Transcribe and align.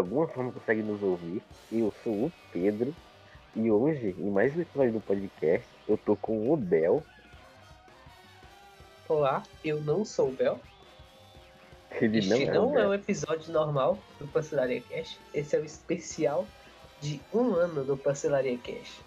alguma 0.00 0.26
forma 0.26 0.50
consegue 0.50 0.82
nos 0.82 1.02
ouvir. 1.02 1.42
Eu 1.70 1.92
sou 2.02 2.26
o 2.26 2.32
Pedro. 2.52 2.94
E 3.54 3.70
hoje, 3.70 4.14
em 4.18 4.30
mais 4.30 4.56
um 4.56 4.60
episódio 4.60 4.92
do 4.94 5.00
podcast, 5.00 5.66
eu 5.88 5.96
tô 5.98 6.16
com 6.16 6.50
o 6.50 6.56
Bel. 6.56 7.02
Olá, 9.08 9.42
eu 9.64 9.80
não 9.80 10.04
sou 10.04 10.28
o 10.28 10.32
Bel. 10.32 10.58
Ele 12.00 12.18
este 12.18 12.46
não, 12.46 12.70
não 12.70 12.78
é, 12.78 12.82
é 12.82 12.86
o 12.86 12.90
um 12.90 12.94
episódio 12.94 13.52
normal 13.52 13.98
do 14.18 14.26
Parcelaria 14.28 14.80
Cash. 14.80 15.18
Esse 15.34 15.56
é 15.56 15.58
o 15.58 15.64
especial 15.64 16.46
de 17.00 17.20
um 17.34 17.54
ano 17.54 17.84
do 17.84 17.96
Parcelaria 17.96 18.56
Cash. 18.58 19.00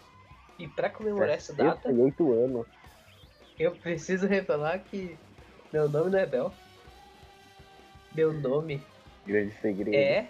E 0.60 0.68
para 0.68 0.90
comemorar 0.90 1.30
essa 1.30 1.54
data, 1.54 1.90
68 1.90 2.34
anos. 2.34 2.68
eu 3.58 3.72
preciso 3.72 4.28
revelar 4.28 4.80
que 4.80 5.18
meu 5.72 5.90
nome 5.90 6.12
não 6.12 6.20
é 6.20 6.26
Bel. 6.26 6.54
Meu 8.14 8.32
nome 8.34 8.82
Grande 9.26 9.56
segredo. 9.62 9.96
é. 9.96 10.28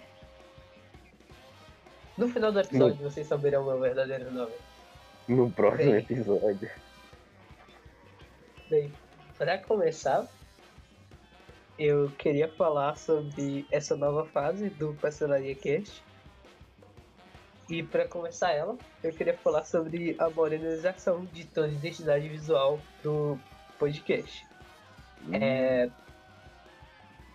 No 2.16 2.28
final 2.28 2.52
do 2.52 2.60
episódio 2.60 2.96
vocês 3.02 3.26
saberão 3.26 3.64
meu 3.64 3.80
verdadeiro 3.80 4.30
nome. 4.30 4.52
No 5.26 5.50
próximo 5.50 5.92
Bem. 5.92 6.00
episódio. 6.00 6.70
Bem, 8.70 8.92
para 9.36 9.58
começar, 9.58 10.26
eu 11.78 12.10
queria 12.18 12.48
falar 12.48 12.96
sobre 12.96 13.66
essa 13.70 13.96
nova 13.96 14.24
fase 14.26 14.70
do 14.70 14.94
Parcelaria 14.94 15.54
Cast. 15.54 16.02
E 17.68 17.82
para 17.82 18.06
começar 18.06 18.52
ela, 18.52 18.76
eu 19.02 19.10
queria 19.12 19.36
falar 19.36 19.64
sobre 19.64 20.14
a 20.18 20.28
modernização 20.30 21.24
de 21.24 21.44
tom 21.46 21.66
de 21.66 21.74
identidade 21.74 22.28
visual 22.28 22.78
do 23.02 23.38
podcast. 23.78 24.46
É, 25.32 25.90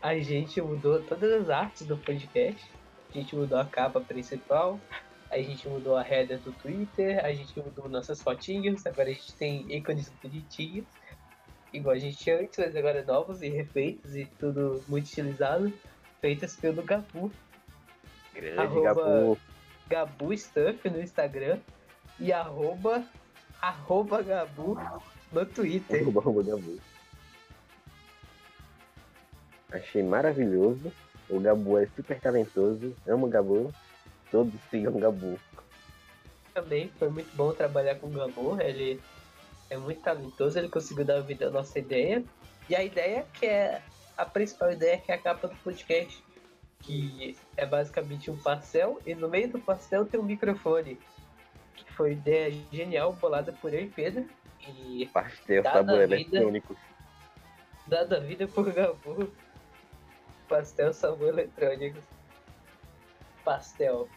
a 0.01 0.17
gente 0.19 0.61
mudou 0.61 1.01
todas 1.01 1.41
as 1.41 1.49
artes 1.49 1.85
do 1.85 1.97
podcast. 1.97 2.78
A 3.09 3.13
gente 3.13 3.35
mudou 3.35 3.57
a 3.57 3.65
capa 3.65 3.99
principal, 3.99 4.79
a 5.31 5.37
gente 5.37 5.67
mudou 5.67 5.95
a 5.97 6.01
header 6.07 6.39
do 6.39 6.51
Twitter, 6.51 7.23
a 7.25 7.33
gente 7.33 7.57
mudou 7.59 7.89
nossas 7.89 8.21
fotinhas, 8.21 8.85
agora 8.85 9.09
a 9.09 9.13
gente 9.13 9.33
tem 9.35 9.65
ícones 9.75 10.11
bonitinhos, 10.21 10.85
igual 11.73 11.95
a 11.95 11.99
gente 11.99 12.17
tinha 12.17 12.39
antes, 12.39 12.57
mas 12.59 12.75
agora 12.75 13.03
novos 13.03 13.41
e 13.41 13.49
refeitos 13.49 14.15
e 14.15 14.25
tudo 14.39 14.83
muito 14.87 15.05
estilizado, 15.05 15.73
feitas 16.21 16.55
pelo 16.55 16.83
Gabu, 16.83 17.31
Grande 18.33 18.59
arroba- 18.59 18.93
Gabu. 18.93 19.37
Gabu 19.87 20.37
Stuff 20.37 20.87
no 20.89 21.01
Instagram 21.01 21.59
e 22.19 22.31
arroba, 22.31 23.03
arroba 23.59 24.21
Gabu 24.21 24.77
no 25.31 25.45
Twitter. 25.47 26.01
Arroba, 26.03 26.21
arroba 26.21 26.43
Gabu. 26.43 26.79
Achei 29.71 30.03
maravilhoso. 30.03 30.91
O 31.29 31.39
Gabu 31.39 31.77
é 31.77 31.85
super 31.95 32.19
talentoso. 32.19 32.95
Amo 33.07 33.27
o 33.27 33.29
Gabu. 33.29 33.73
Todos 34.31 34.53
sigam 34.69 34.95
o 34.95 34.99
Gabu. 34.99 35.39
também 36.53 36.89
foi 36.97 37.09
muito 37.09 37.35
bom 37.35 37.51
trabalhar 37.53 37.95
com 37.95 38.07
o 38.07 38.11
Gabu. 38.11 38.59
Ele 38.61 38.99
é 39.69 39.77
muito 39.77 40.01
talentoso, 40.01 40.57
ele 40.57 40.69
conseguiu 40.69 41.05
dar 41.05 41.21
vida 41.21 41.47
à 41.47 41.51
nossa 41.51 41.77
ideia. 41.77 42.23
E 42.67 42.75
a 42.75 42.83
ideia 42.83 43.25
que 43.33 43.45
é 43.45 43.81
a 44.17 44.25
principal 44.25 44.71
ideia 44.71 44.97
que 44.97 45.11
é 45.11 45.15
a 45.15 45.17
capa 45.17 45.47
do 45.47 45.55
podcast, 45.57 46.23
que 46.81 47.37
é 47.55 47.65
basicamente 47.65 48.29
um 48.29 48.37
pastel 48.37 48.99
e 49.05 49.15
no 49.15 49.29
meio 49.29 49.49
do 49.49 49.59
pastel 49.59 50.05
tem 50.05 50.19
um 50.19 50.23
microfone. 50.23 50.99
Que 51.75 51.93
foi 51.93 52.11
ideia 52.13 52.51
genial 52.71 53.13
bolada 53.13 53.53
por 53.53 53.73
eu 53.73 53.81
e 53.81 53.87
Pedro 53.87 54.27
e 54.67 55.07
Pastel, 55.13 55.63
sabor 55.63 56.07
vida. 56.07 56.15
eletrônico. 56.15 56.75
dada 57.87 58.19
vida 58.19 58.47
por 58.47 58.71
Gabu. 58.71 59.31
Pastel 60.49 60.91
sabor 60.93 61.29
eletrônico. 61.29 61.99
Pastel, 63.45 64.09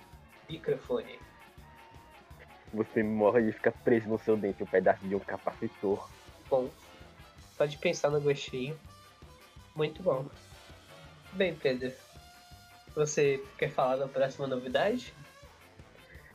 microfone. 0.48 1.20
Você 2.72 3.02
morre 3.02 3.50
e 3.50 3.52
fica 3.52 3.70
preso 3.70 4.08
no 4.08 4.18
seu 4.18 4.34
dente 4.34 4.62
um 4.62 4.66
pedaço 4.66 5.06
de 5.06 5.14
um 5.14 5.20
capacitor. 5.20 6.08
bom. 6.48 6.70
Pode 7.56 7.76
pensar 7.76 8.08
no 8.08 8.20
gostinho. 8.20 8.78
Muito 9.76 10.02
bom. 10.02 10.26
Bem, 11.34 11.54
Pedro. 11.54 11.92
Você 12.94 13.42
quer 13.58 13.70
falar 13.70 13.96
da 13.96 14.08
próxima 14.08 14.46
novidade? 14.46 15.14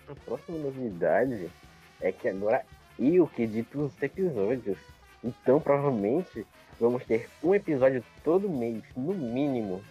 A 0.08 0.16
próxima 0.16 0.58
novidade 0.60 1.52
é 2.00 2.12
que 2.12 2.28
agora 2.30 2.64
eu 3.00 3.28
que 3.28 3.44
edito 3.44 3.86
os 3.86 4.02
episódios. 4.02 4.78
Então 5.28 5.60
provavelmente 5.60 6.48
vamos 6.80 7.04
ter 7.04 7.30
um 7.44 7.54
episódio 7.54 8.02
todo 8.24 8.48
mês, 8.48 8.82
no 8.96 9.14
mínimo. 9.14 9.84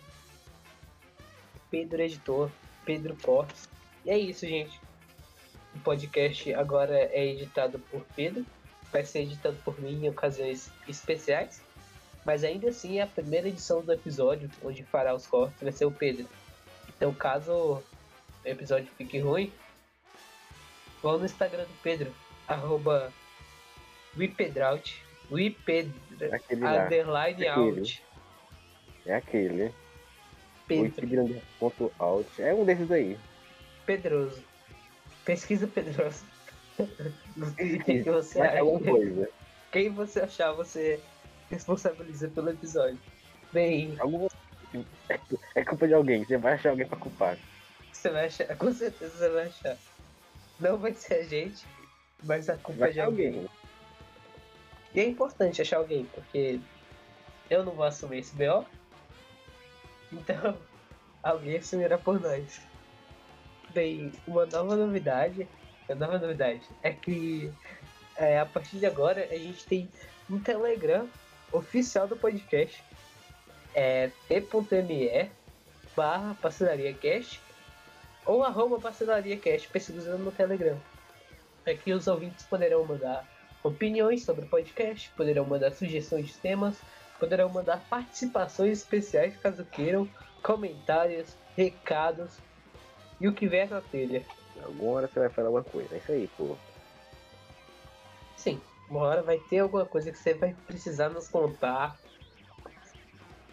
Pedro 1.71 2.01
Editor, 2.01 2.51
Pedro 2.87 3.15
Cortes. 3.17 3.69
E 4.03 4.11
é 4.11 4.19
isso, 4.19 4.47
gente. 4.47 4.81
O 5.75 5.79
podcast 5.81 6.55
agora 6.55 6.97
é 7.13 7.27
editado 7.27 7.79
por 7.79 8.01
Pedro. 8.17 8.47
Vai 8.91 9.05
ser 9.05 9.21
editado 9.21 9.59
por 9.63 9.79
mim 9.79 10.07
em 10.07 10.09
ocasiões 10.09 10.71
especiais. 10.89 11.61
Mas 12.25 12.43
ainda 12.43 12.71
assim 12.71 12.99
é 12.99 13.03
a 13.03 13.07
primeira 13.07 13.49
edição 13.49 13.83
do 13.83 13.93
episódio, 13.93 14.51
onde 14.65 14.83
fará 14.85 15.15
os 15.15 15.27
cortes, 15.27 15.61
vai 15.61 15.71
ser 15.71 15.85
o 15.85 15.91
Pedro. 15.91 16.27
Então 16.89 17.13
caso 17.13 17.53
o 17.53 17.83
episódio 18.43 18.89
fique 18.97 19.19
ruim, 19.19 19.53
vão 21.03 21.19
no 21.19 21.27
Instagram 21.27 21.65
do 21.65 21.83
Pedro, 21.83 22.13
arroba 22.49 23.13
Wipedraut, 24.17 25.06
Lá. 25.31 26.85
underline 26.85 27.47
out, 27.49 28.03
É 29.05 29.15
aquele. 29.17 29.73
Pedro, 30.67 31.41
Ponto 31.61 31.93
out. 31.99 32.43
É 32.43 32.53
um 32.55 32.65
desses 32.65 32.91
aí. 32.91 33.19
Pedroso. 33.85 34.43
Pesquisa 35.25 35.67
Pedroso. 35.67 36.25
Quem 37.85 38.03
que 38.03 38.11
você 38.11 38.41
é 38.41 38.61
acha? 38.61 38.61
coisa. 38.85 39.29
Quem 39.73 39.91
você 39.91 40.21
achar, 40.21 40.53
você 40.53 41.01
responsabiliza 41.51 42.29
pelo 42.29 42.51
episódio. 42.51 42.99
Bem, 43.53 43.97
Alguma... 43.99 44.29
É 45.55 45.65
culpa 45.65 45.87
de 45.87 45.95
alguém. 45.95 46.25
Você 46.25 46.37
vai 46.37 46.55
achar 46.55 46.71
alguém 46.71 46.87
pra 46.87 46.99
culpar. 46.99 47.39
você 47.93 48.11
vai 48.11 48.27
achar, 48.27 48.57
com 48.57 48.73
certeza 48.73 49.17
você 49.17 49.29
vai 49.31 49.47
achar. 49.47 49.77
Não 50.61 50.77
vai 50.77 50.93
ser 50.95 51.15
a 51.15 51.23
gente, 51.23 51.65
mas 52.25 52.49
a 52.49 52.57
culpa 52.57 52.81
Vai 52.81 52.91
é 52.91 52.93
de 52.95 53.01
alguém. 53.01 53.27
alguém. 53.29 53.49
E 54.97 55.01
é 55.01 55.07
importante 55.07 55.61
achar 55.61 55.77
alguém, 55.77 56.07
porque 56.07 56.59
eu 57.51 57.63
não 57.63 57.73
vou 57.73 57.85
assumir 57.85 58.19
esse 58.19 58.35
BO. 58.35 58.65
Então, 60.13 60.57
alguém 61.21 61.57
assumirá 61.57 61.99
por 61.99 62.21
nós. 62.21 62.61
Bem, 63.71 64.13
uma 64.25 64.47
nova 64.47 64.77
novidade, 64.77 65.47
a 65.91 65.95
nova 65.97 66.17
novidade 66.17 66.63
é 66.81 66.93
que 66.93 67.53
é, 68.17 68.39
a 68.39 68.47
partir 68.47 68.79
de 68.79 68.87
agora 68.87 69.27
a 69.29 69.37
gente 69.37 69.67
tem 69.67 69.91
um 70.31 70.39
Telegram 70.39 71.09
oficial 71.53 72.07
do 72.07 72.17
podcast. 72.17 72.83
É 73.75 74.11
t.me 74.29 75.31
barra 75.97 76.35
parcelaria 76.41 76.95
cast 76.95 77.41
ou 78.25 78.45
arroba 78.45 78.79
parcelaria 78.79 79.37
cast 79.37 79.69
pesquisando 79.69 80.23
no 80.23 80.31
Telegram. 80.31 80.81
Aqui 81.67 81.93
os 81.93 82.07
ouvintes 82.07 82.47
poderão 82.47 82.85
mandar 82.85 83.27
opiniões 83.67 84.25
sobre 84.25 84.45
o 84.45 84.49
podcast, 84.49 85.11
poderão 85.17 85.45
mandar 85.45 85.73
sugestões 85.73 86.27
de 86.27 86.35
temas, 86.35 86.77
poderão 87.19 87.49
mandar 87.49 87.83
participações 87.89 88.79
especiais 88.79 89.37
caso 89.37 89.65
queiram, 89.65 90.09
comentários, 90.43 91.37
recados 91.57 92.39
e 93.21 93.27
o 93.27 93.33
que 93.33 93.49
vier 93.49 93.69
na 93.69 93.81
telha. 93.81 94.25
Alguma 94.63 94.93
hora 94.93 95.09
você 95.09 95.21
vai 95.21 95.29
falar 95.29 95.49
alguma 95.49 95.65
coisa. 95.65 95.95
É 95.95 95.99
isso 95.99 96.13
aí, 96.13 96.29
pô. 96.37 96.57
Sim, 98.37 98.61
uma 98.89 99.01
hora 99.01 99.23
vai 99.23 99.39
ter 99.39 99.59
alguma 99.59 99.85
coisa 99.85 100.11
que 100.11 100.19
você 100.19 100.35
vai 100.35 100.55
precisar 100.67 101.09
nos 101.09 101.29
contar. 101.29 101.99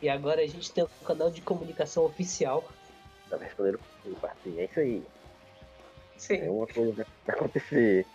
E 0.01 0.09
agora 0.09 0.41
a 0.41 0.47
gente 0.47 0.71
tem 0.71 0.83
um 0.83 1.05
canal 1.05 1.31
de 1.31 1.41
comunicação 1.41 2.05
oficial. 2.05 2.69
Tá 3.29 3.37
respondendo 3.37 3.79
parte. 4.19 4.59
É 4.59 4.65
isso 4.65 4.79
aí. 4.79 5.03
É 6.15 6.19
Sim, 6.19 6.49
uma 6.49 6.67
coisa 6.67 7.05
que 7.05 7.11
vai 7.25 7.35
acontecer. 7.35 8.05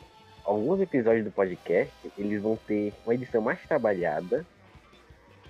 Alguns 0.49 0.81
episódios 0.81 1.27
do 1.27 1.31
podcast, 1.31 1.93
eles 2.17 2.41
vão 2.41 2.56
ter 2.56 2.95
uma 3.05 3.15
edição 3.15 3.43
mais 3.43 3.61
trabalhada. 3.67 4.47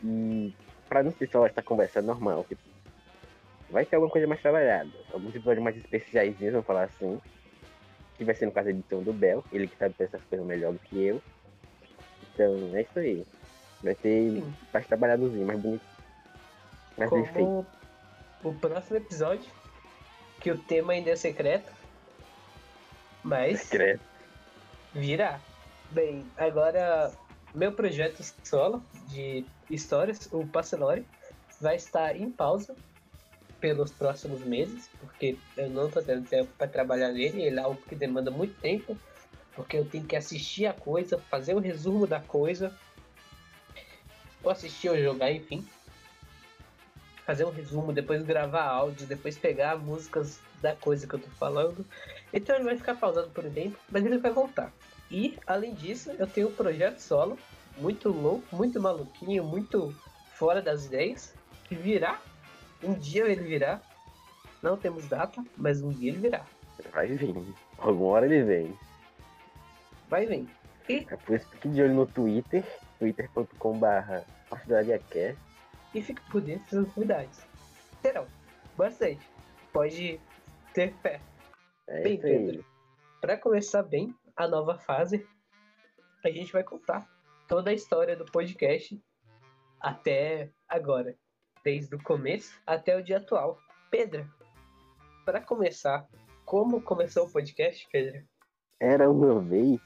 E 0.03 0.53
pra 0.89 1.05
não 1.05 1.13
ser 1.13 1.29
só 1.31 1.47
essa 1.47 1.63
conversa 1.63 2.03
normal, 2.03 2.45
tipo, 2.49 2.61
vai 3.71 3.85
ter 3.85 3.95
alguma 3.95 4.11
coisa 4.11 4.27
mais 4.27 4.43
trabalhada. 4.43 4.91
Alguns 5.13 5.37
episódios 5.37 5.63
mais 5.63 5.77
especiais, 5.77 6.35
vamos 6.41 6.67
falar 6.67 6.83
assim. 6.83 7.21
Que 8.17 8.25
vai 8.25 8.35
ser 8.35 8.47
no 8.47 8.51
caso 8.51 8.65
da 8.65 8.71
edição 8.73 9.01
do 9.01 9.13
Bel, 9.13 9.45
ele 9.53 9.69
que 9.69 9.77
sabe 9.77 9.95
essas 10.01 10.21
coisas 10.25 10.45
melhor 10.45 10.73
do 10.73 10.81
que 10.81 11.01
eu. 11.01 11.23
Então, 12.35 12.77
é 12.77 12.83
isso 12.83 12.99
aí. 12.99 13.25
Vai 13.81 13.95
ter 13.95 14.33
Sim. 14.33 14.55
mais 14.75 14.85
trabalhadozinho, 14.89 15.47
mais 15.47 15.61
bonito. 15.61 15.87
Mais 16.97 17.09
bem 17.09 17.25
feito. 17.25 17.37
como 17.37 17.67
o 18.43 18.53
próximo 18.53 18.97
episódio, 18.97 19.49
que 20.41 20.51
o 20.51 20.59
tema 20.59 20.95
ainda 20.95 21.11
é 21.11 21.17
secreto. 21.17 21.73
Mas 23.23 23.61
Secreto. 23.61 24.08
Virá. 24.93 25.41
Bem, 25.91 26.27
agora 26.37 27.13
meu 27.55 27.73
projeto 27.73 28.23
solo 28.45 28.83
de 29.09 29.45
histórias, 29.71 30.29
o 30.33 30.47
Passelore, 30.47 31.07
vai 31.61 31.77
estar 31.77 32.17
em 32.17 32.31
pausa. 32.31 32.75
pelos 33.61 33.91
próximos 33.91 34.45
meses, 34.45 34.89
porque 35.01 35.37
eu 35.57 35.69
não 35.71 35.91
tô 35.91 36.01
tendo 36.01 36.25
tempo 36.29 36.49
para 36.57 36.69
trabalhar 36.69 37.11
nele, 37.11 37.43
ele 37.43 37.59
é 37.59 37.63
algo 37.63 37.83
que 37.89 37.97
demanda 37.97 38.31
muito 38.31 38.55
tempo, 38.61 38.97
porque 39.53 39.77
eu 39.77 39.85
tenho 39.85 40.07
que 40.07 40.15
assistir 40.15 40.67
a 40.67 40.73
coisa, 40.73 41.19
fazer 41.29 41.55
o 41.55 41.59
um 41.59 41.61
resumo 41.61 42.07
da 42.07 42.21
coisa, 42.21 42.73
ou 44.45 44.51
assistir 44.51 44.89
ou 44.89 44.97
jogar, 44.97 45.33
enfim. 45.33 45.67
Fazer 47.27 47.45
um 47.45 47.51
resumo, 47.51 47.93
depois 47.93 48.23
gravar 48.23 48.63
áudio, 48.63 49.09
depois 49.09 49.37
pegar 49.37 49.77
músicas 49.77 50.41
da 50.63 50.77
coisa 50.77 51.07
que 51.09 51.15
eu 51.15 51.19
tô 51.19 51.29
falando. 51.31 51.85
Então 52.33 52.57
ele 52.57 52.65
vai 52.65 52.77
ficar 52.77 52.95
pausado 52.95 53.31
por 53.31 53.45
um 53.45 53.51
tempo, 53.51 53.79
mas 53.91 54.05
ele 54.05 54.19
vai 54.19 54.31
voltar. 54.31 54.73
E, 55.11 55.39
além 55.47 55.75
disso, 55.75 56.11
eu 56.19 56.27
tenho 56.27 56.49
um 56.49 56.55
projeto 56.55 56.99
solo, 56.99 57.39
muito 57.79 58.11
louco, 58.11 58.45
muito 58.55 58.81
maluquinho, 58.81 59.45
muito 59.45 59.95
fora 60.35 60.61
das 60.61 60.87
ideias, 60.87 61.35
que 61.65 61.75
virá. 61.75 62.21
Um 62.83 62.95
dia 62.95 63.27
ele 63.27 63.43
virá. 63.43 63.81
Não 64.63 64.77
temos 64.77 65.07
data, 65.09 65.43
mas 65.57 65.83
um 65.83 65.91
dia 65.91 66.11
ele 66.11 66.21
virá. 66.21 66.45
Vai 66.93 67.09
vir. 67.09 67.35
Alguma 67.79 68.11
hora 68.11 68.27
ele 68.27 68.43
vem. 68.43 68.79
Vai 70.09 70.27
vir. 70.27 70.49
E... 70.89 71.07
É 71.11 71.17
por 71.17 71.37
isso 71.37 71.47
que 71.47 71.57
fique 71.57 71.69
de 71.69 71.83
olho 71.83 71.95
no 71.95 72.07
Twitter, 72.07 72.65
twitter.com.br. 72.99 74.23
E 75.95 76.03
fique 76.03 76.21
por 76.31 76.41
dentro 76.41 76.83
das 76.83 76.95
novidades. 76.95 77.41
Terão. 78.03 78.27
Bastante. 78.77 79.21
Pode 79.73 80.21
ter 80.75 80.93
fé. 81.03 81.21
É 81.89 82.03
bem. 82.03 82.21
Pedro. 82.21 82.65
Para 83.21 83.37
começar 83.39 83.83
bem 83.83 84.15
a 84.37 84.47
nova 84.47 84.79
fase, 84.79 85.27
a 86.25 86.29
gente 86.31 86.53
vai 86.53 86.63
contar 86.63 87.09
toda 87.49 87.71
a 87.71 87.75
história 87.75 88.15
do 88.15 88.27
podcast 88.27 89.03
até 89.81 90.51
agora, 90.69 91.17
desde 91.65 91.95
o 91.95 92.03
começo 92.03 92.61
até 92.67 92.97
o 92.97 93.03
dia 93.03 93.17
atual. 93.17 93.59
Pedro, 93.91 94.31
para 95.25 95.41
começar, 95.41 96.07
como 96.45 96.83
começou 96.83 97.27
o 97.27 97.33
podcast, 97.33 97.89
Pedro? 97.91 98.23
Era 98.79 99.11
uma 99.11 99.41
vez 99.41 99.81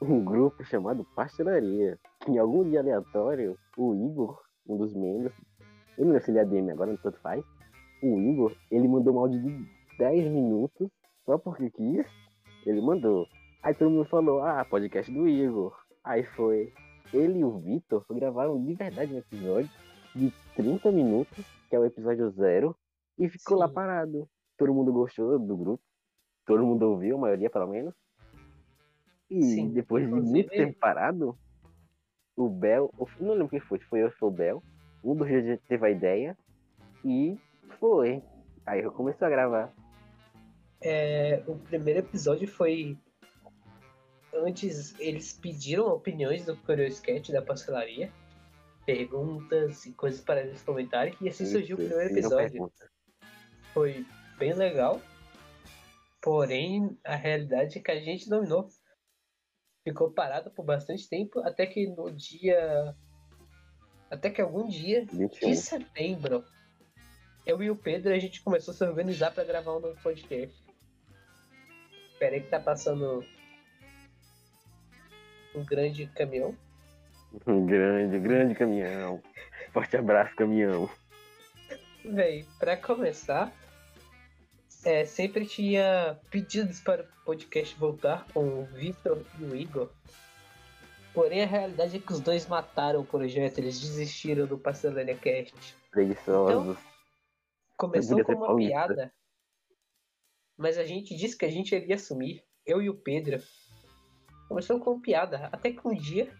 um 0.00 0.24
grupo 0.24 0.64
chamado 0.64 1.04
Pastelaria. 1.14 1.98
Em 2.26 2.38
algum 2.38 2.68
dia 2.68 2.80
aleatório, 2.80 3.58
o 3.76 3.94
Igor, 3.94 4.42
um 4.66 4.78
dos 4.78 4.94
membros, 4.94 5.34
ele 5.98 6.08
não 6.08 6.16
é 6.16 6.20
filha 6.20 6.46
dele 6.46 6.70
agora, 6.70 6.90
não 6.90 6.98
tanto 6.98 7.20
faz. 7.20 7.44
O 8.02 8.18
Igor, 8.18 8.56
ele 8.70 8.88
mandou 8.88 9.14
um 9.14 9.18
áudio 9.18 9.42
de 9.42 9.68
10 9.98 10.28
minutos, 10.28 10.90
só 11.26 11.36
porque 11.36 11.70
quis. 11.70 12.06
Ele 12.64 12.80
mandou. 12.80 13.26
Aí 13.62 13.74
todo 13.74 13.90
mundo 13.90 14.08
falou, 14.08 14.40
ah, 14.40 14.64
podcast 14.64 15.12
do 15.12 15.28
Igor. 15.28 15.76
Aí 16.02 16.24
foi. 16.24 16.72
Ele 17.12 17.40
e 17.40 17.44
o 17.44 17.58
Vitor 17.58 18.04
gravaram 18.10 18.64
de 18.64 18.74
verdade 18.74 19.12
um 19.12 19.18
episódio 19.18 19.70
de 20.14 20.32
30 20.56 20.90
minutos, 20.90 21.44
que 21.68 21.76
é 21.76 21.78
o 21.78 21.84
episódio 21.84 22.30
zero, 22.30 22.76
e 23.18 23.28
ficou 23.28 23.56
Sim. 23.56 23.62
lá 23.62 23.68
parado. 23.68 24.28
Todo 24.56 24.74
mundo 24.74 24.92
gostou 24.92 25.38
do 25.38 25.56
grupo. 25.56 25.82
Todo 26.46 26.64
mundo 26.64 26.82
ouviu, 26.84 27.16
a 27.16 27.20
maioria 27.20 27.50
pelo 27.50 27.66
menos. 27.66 27.94
E 29.28 29.42
Sim, 29.42 29.72
depois 29.72 30.06
de 30.06 30.12
muito 30.12 30.48
tempo 30.50 30.78
parado, 30.78 31.36
o 32.36 32.48
Bel, 32.48 32.92
não 33.18 33.32
lembro 33.32 33.48
quem 33.48 33.60
foi, 33.60 33.78
foi 33.80 34.02
eu 34.02 34.06
ou 34.06 34.12
foi 34.12 34.28
o 34.28 34.32
Bel, 34.32 34.62
um 35.02 35.14
dos 35.14 35.26
dias 35.26 35.60
teve 35.68 35.86
a 35.86 35.90
ideia 35.90 36.36
e 37.04 37.36
foi. 37.78 38.22
Aí 38.64 38.82
eu 38.82 38.92
comecei 38.92 39.26
a 39.26 39.30
gravar. 39.30 39.72
É, 40.88 41.42
o 41.48 41.56
primeiro 41.56 41.98
episódio 41.98 42.46
foi. 42.46 42.96
Antes 44.32 44.94
eles 45.00 45.32
pediram 45.32 45.88
opiniões 45.88 46.44
do 46.44 46.56
Curious 46.58 46.94
Sketch 46.94 47.30
da 47.30 47.42
pastelaria, 47.42 48.12
perguntas 48.84 49.84
e 49.84 49.92
coisas 49.92 50.20
para 50.20 50.42
eles 50.42 50.62
comentarem, 50.62 51.16
e 51.20 51.28
assim 51.28 51.44
surgiu 51.44 51.74
o 51.74 51.78
primeiro 51.78 52.14
fizeram 52.14 52.40
episódio. 52.40 52.72
Foi 53.74 54.06
bem 54.38 54.52
legal, 54.52 55.00
porém 56.22 56.96
a 57.04 57.16
realidade 57.16 57.78
é 57.78 57.82
que 57.82 57.90
a 57.90 58.00
gente 58.00 58.28
dominou. 58.28 58.68
Ficou 59.82 60.12
parado 60.12 60.52
por 60.52 60.64
bastante 60.64 61.08
tempo, 61.08 61.40
até 61.40 61.66
que 61.66 61.88
no 61.88 62.12
dia. 62.12 62.94
Até 64.08 64.30
que 64.30 64.40
algum 64.40 64.68
dia 64.68 65.04
21. 65.04 65.48
de 65.50 65.56
setembro, 65.56 66.44
eu 67.44 67.60
e 67.60 67.70
o 67.70 67.76
Pedro 67.76 68.12
a 68.12 68.18
gente 68.20 68.40
começou 68.40 68.72
a 68.72 68.76
se 68.76 68.84
organizar 68.84 69.32
para 69.32 69.42
gravar 69.42 69.76
um 69.76 69.80
novo 69.80 70.00
podcast. 70.00 70.65
Espera 72.16 72.34
aí 72.34 72.40
que 72.40 72.48
tá 72.48 72.58
passando 72.58 73.22
um 75.54 75.62
grande 75.62 76.06
caminhão. 76.06 76.56
Um 77.46 77.66
grande, 77.66 78.18
grande 78.18 78.54
caminhão. 78.54 79.22
Forte 79.70 79.98
abraço, 79.98 80.34
caminhão. 80.34 80.88
Véi, 82.02 82.46
pra 82.58 82.74
começar, 82.74 83.52
é, 84.82 85.04
sempre 85.04 85.44
tinha 85.44 86.18
pedidos 86.30 86.80
para 86.80 87.02
o 87.02 87.24
podcast 87.26 87.78
voltar 87.78 88.26
com 88.32 88.62
o 88.62 88.64
Victor 88.64 89.22
e 89.38 89.44
o 89.44 89.54
Igor. 89.54 89.90
Porém, 91.12 91.42
a 91.42 91.46
realidade 91.46 91.98
é 91.98 92.00
que 92.00 92.12
os 92.14 92.20
dois 92.20 92.46
mataram 92.46 93.00
o 93.00 93.06
projeto, 93.06 93.58
eles 93.58 93.78
desistiram 93.78 94.46
do 94.46 94.56
Pastelania 94.56 95.16
Cast. 95.16 95.76
Preguiçosos. 95.90 96.78
Começou 97.76 98.16
podia 98.16 98.24
com 98.24 98.32
uma 98.32 98.46
paulista. 98.46 98.72
piada, 98.72 99.12
mas 100.56 100.78
a 100.78 100.84
gente 100.84 101.14
disse 101.14 101.36
que 101.36 101.44
a 101.44 101.50
gente 101.50 101.74
iria 101.74 101.96
assumir, 101.96 102.42
eu 102.64 102.80
e 102.80 102.88
o 102.88 102.94
Pedro. 102.94 103.42
Começou 104.48 104.78
com 104.80 105.00
piada, 105.00 105.48
até 105.52 105.72
que 105.72 105.86
um 105.86 105.94
dia 105.94 106.32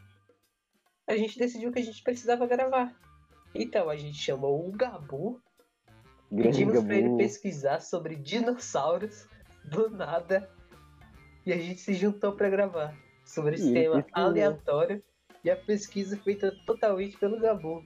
a 1.06 1.16
gente 1.16 1.38
decidiu 1.38 1.72
que 1.72 1.78
a 1.78 1.84
gente 1.84 2.02
precisava 2.02 2.46
gravar. 2.46 2.94
Então 3.54 3.88
a 3.88 3.96
gente 3.96 4.18
chamou 4.18 4.68
o 4.68 4.72
Gabu, 4.72 5.40
grande 6.30 6.58
pedimos 6.58 6.84
pra 6.84 6.94
ele 6.94 7.08
Gabu. 7.08 7.18
pesquisar 7.18 7.80
sobre 7.80 8.16
dinossauros 8.16 9.28
do 9.64 9.90
nada 9.90 10.50
e 11.44 11.52
a 11.52 11.56
gente 11.56 11.80
se 11.80 11.94
juntou 11.94 12.32
pra 12.32 12.50
gravar 12.50 12.96
sobre 13.24 13.54
esse 13.54 13.70
E 13.70 13.72
tema 13.72 14.04
aleatório 14.12 15.02
e 15.44 15.50
a 15.50 15.56
pesquisa 15.56 16.16
feita 16.16 16.52
totalmente 16.66 17.16
pelo 17.18 17.40
Gabu. 17.40 17.84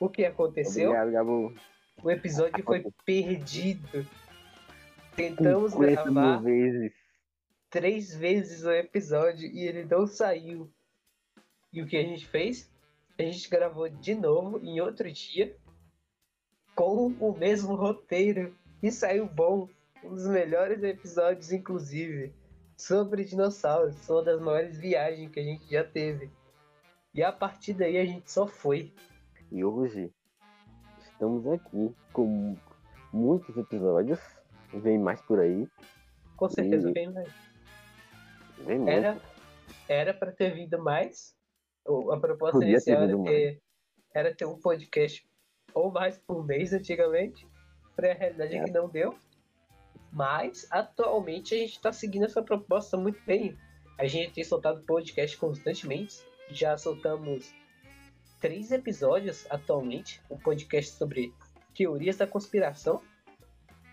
O 0.00 0.08
que 0.08 0.24
aconteceu? 0.24 0.90
Obrigado, 0.90 1.12
Gabu. 1.12 1.54
O 2.02 2.10
episódio 2.10 2.62
foi 2.64 2.84
perdido. 3.04 4.06
Tentamos 5.18 5.72
50 5.72 6.04
mil 6.04 6.12
gravar 6.14 6.36
vezes. 6.42 6.92
três 7.68 8.14
vezes 8.14 8.62
o 8.62 8.70
episódio 8.70 9.48
e 9.48 9.66
ele 9.66 9.84
não 9.84 10.06
saiu. 10.06 10.70
E 11.72 11.82
o 11.82 11.86
que 11.88 11.96
a 11.96 12.02
gente 12.04 12.24
fez? 12.24 12.70
A 13.18 13.22
gente 13.24 13.50
gravou 13.50 13.88
de 13.88 14.14
novo 14.14 14.60
em 14.60 14.80
outro 14.80 15.10
dia 15.10 15.56
com 16.72 17.08
o 17.18 17.36
mesmo 17.36 17.74
roteiro 17.74 18.56
e 18.80 18.92
saiu 18.92 19.26
bom. 19.26 19.68
Um 20.04 20.10
dos 20.10 20.28
melhores 20.28 20.84
episódios, 20.84 21.50
inclusive, 21.50 22.32
sobre 22.76 23.24
dinossauros. 23.24 24.08
Uma 24.08 24.22
das 24.22 24.40
maiores 24.40 24.78
viagens 24.78 25.32
que 25.32 25.40
a 25.40 25.42
gente 25.42 25.68
já 25.68 25.82
teve. 25.82 26.30
E 27.12 27.24
a 27.24 27.32
partir 27.32 27.74
daí 27.74 27.98
a 27.98 28.04
gente 28.04 28.30
só 28.30 28.46
foi. 28.46 28.94
E 29.50 29.64
hoje 29.64 30.12
estamos 31.00 31.44
aqui 31.48 31.92
com 32.12 32.56
muitos 33.12 33.56
episódios. 33.56 34.37
Vem 34.72 34.98
mais 34.98 35.20
por 35.22 35.40
aí. 35.40 35.66
Com 36.36 36.48
certeza 36.48 36.90
E- 36.90 36.92
bem 36.92 37.12
mais. 37.12 37.32
Vem 38.58 38.78
muito. 38.78 38.90
Era, 38.90 39.20
era 39.88 40.14
pra 40.14 40.32
ter 40.32 40.54
vindo 40.54 40.78
mais. 40.82 41.36
A 41.86 42.16
proposta 42.18 42.58
Podia 42.58 42.78
ter 42.80 42.90
inicial 42.92 43.02
era 43.02 43.06
vindo 43.16 43.24
ter, 43.24 43.62
era 44.14 44.34
ter 44.34 44.44
um 44.44 44.58
podcast 44.58 45.26
ou 45.72 45.90
mais 45.90 46.18
por 46.18 46.44
mês 46.44 46.72
antigamente. 46.72 47.46
Porém, 47.94 48.12
a 48.12 48.14
realidade 48.14 48.56
é. 48.56 48.58
É. 48.58 48.64
que 48.64 48.70
não 48.70 48.88
deu. 48.88 49.16
Mas 50.12 50.66
atualmente 50.70 51.54
a 51.54 51.58
gente 51.58 51.72
está 51.72 51.92
seguindo 51.92 52.24
essa 52.24 52.42
proposta 52.42 52.96
muito 52.96 53.20
bem. 53.24 53.56
A 53.98 54.06
gente 54.06 54.34
tem 54.34 54.44
soltado 54.44 54.82
podcast 54.84 55.36
constantemente. 55.36 56.16
Já 56.50 56.76
soltamos 56.76 57.52
três 58.40 58.70
episódios 58.70 59.46
atualmente. 59.50 60.20
Um 60.30 60.38
podcast 60.38 60.92
sobre 60.92 61.32
teorias 61.74 62.16
da 62.16 62.26
conspiração. 62.26 63.02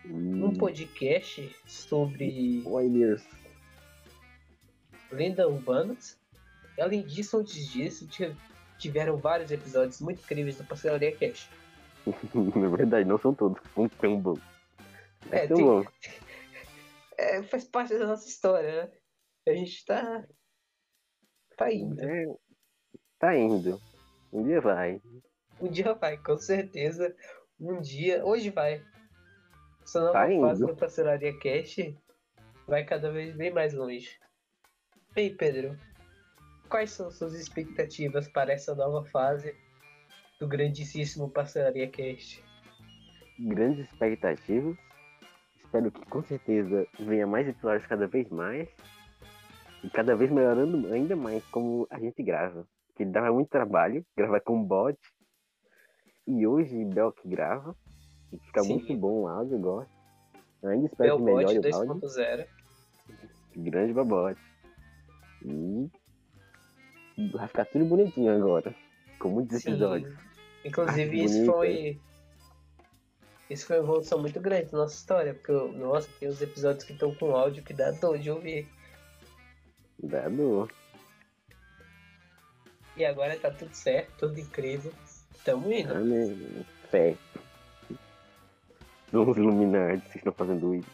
Um 0.10 0.46
Hum, 0.48 0.54
podcast 0.56 1.56
sobre 1.66 2.28
Spoilers. 2.60 3.24
lendas 5.12 5.46
urbanas. 5.46 6.18
E 6.78 6.82
além 6.82 7.02
disso, 7.04 7.38
antes 7.38 7.68
disso, 7.70 8.08
ti- 8.08 8.36
tiveram 8.78 9.18
vários 9.18 9.50
episódios 9.52 10.00
muito 10.02 10.20
incríveis 10.22 10.58
do 10.58 10.64
Pastelaria 10.66 11.16
Cash. 11.16 11.50
Na 12.56 12.68
verdade, 12.70 13.08
não 13.08 13.18
são 13.18 13.34
todos. 13.34 13.62
Um 13.76 13.88
tão 13.88 14.20
bom. 14.20 14.38
É, 15.32 15.38
É 15.46 15.48
tão 15.48 15.58
tem- 15.58 15.66
bom. 15.66 15.86
É, 17.18 17.42
faz 17.44 17.64
parte 17.64 17.98
da 17.98 18.06
nossa 18.08 18.28
história, 18.28 18.84
né? 18.86 18.92
A 19.48 19.56
gente 19.56 19.86
tá. 19.86 20.28
tá 21.56 21.72
indo. 21.72 21.98
É, 22.04 22.26
tá 23.18 23.38
indo. 23.38 23.82
Um 24.34 24.44
dia 24.44 24.60
vai. 24.60 25.02
Um 25.62 25.70
dia 25.72 25.94
vai, 25.94 26.18
com 26.18 26.38
certeza. 26.38 27.16
Um 27.58 27.80
dia. 27.80 28.24
Hoje 28.26 28.50
vai. 28.50 28.84
Essa 29.86 30.00
nova 30.02 30.14
Tá 30.14 30.28
fase 30.28 30.64
indo. 30.64 30.68
do 30.74 30.76
Pastelaria 30.76 31.38
Cash 31.40 31.94
vai 32.68 32.84
cada 32.84 33.12
vez 33.12 33.36
bem 33.36 33.52
mais 33.54 33.74
longe. 33.74 34.10
Bem, 35.14 35.36
Pedro, 35.36 35.78
quais 36.68 36.92
são 36.92 37.12
suas 37.12 37.34
expectativas 37.36 38.28
para 38.28 38.52
essa 38.52 38.74
nova 38.76 39.06
fase 39.06 39.56
do 40.40 40.48
grandíssimo 40.48 41.30
Pastelaria 41.30 41.88
Cast? 41.88 42.44
grandes 43.40 43.86
expectativas. 43.92 44.76
Espero 45.64 45.92
que 45.92 46.06
com 46.06 46.24
certeza 46.24 46.88
venha 47.00 47.28
mais 47.28 47.48
episódios 47.48 47.86
cada 47.86 48.08
vez 48.08 48.30
mais. 48.30 48.68
E 49.84 49.90
cada 49.90 50.16
vez 50.16 50.32
melhorando 50.32 50.92
ainda 50.92 51.16
mais 51.16 51.46
como 51.48 51.86
a 51.92 52.00
gente 52.00 52.24
grava. 52.24 52.66
Que 52.96 53.04
dava 53.06 53.32
muito 53.32 53.50
trabalho, 53.50 54.06
gravar 54.18 54.40
com 54.40 54.64
bot. 54.64 54.98
E 56.26 56.48
hoje 56.48 56.84
Bel 56.86 57.12
que 57.12 57.28
grava. 57.28 57.76
Fica 58.32 58.64
Sim. 58.64 58.76
muito 58.76 58.96
bom 58.98 59.22
o 59.22 59.28
áudio, 59.28 59.60
gosto. 59.60 59.92
Eu 60.62 60.70
ainda 60.70 60.86
espero 60.88 61.18
que 61.18 61.24
Bellbot 61.24 61.46
melhore 61.46 61.70
o 61.70 61.76
áudio. 61.76 61.96
2.0. 62.10 62.48
Grande 63.58 63.94
babote. 63.94 64.42
E 65.44 65.90
vai 67.32 67.48
ficar 67.48 67.66
tudo 67.66 67.86
bonitinho 67.86 68.36
agora. 68.36 68.76
Com 69.20 69.30
muitos 69.30 69.62
Sim. 69.62 69.70
episódios. 69.72 70.18
Inclusive, 70.66 71.22
Ah, 71.22 71.24
isso 71.26 71.46
foi. 71.46 72.02
Isso 73.50 73.68
foi 73.68 73.78
uma 73.78 73.84
evolução 73.84 74.20
muito 74.20 74.40
grande 74.40 74.72
na 74.72 74.80
nossa 74.80 74.96
história, 74.96 75.34
porque, 75.36 75.52
nossa, 75.78 76.10
tem 76.20 76.28
os 76.28 76.42
episódios 76.42 76.84
que 76.84 76.94
estão 76.94 77.14
com 77.14 77.36
áudio 77.36 77.64
que 77.64 77.74
dá 77.74 77.92
dor 77.92 78.18
de 78.18 78.32
ouvir. 78.32 78.68
Dá 80.00 80.28
dor. 80.28 80.72
E 82.98 83.06
agora 83.06 83.38
tá 83.38 83.52
tudo 83.52 83.74
certo, 83.74 84.12
tudo 84.18 84.40
incrível. 84.40 84.92
Tamo 85.44 85.72
indo. 85.72 85.94
Amém. 85.94 86.66
Fé. 86.90 87.16
Vamos 89.16 89.38
iluminar 89.38 89.98
vocês 90.02 90.16
estão 90.18 90.34
fazendo 90.34 90.76
isso. 90.76 90.90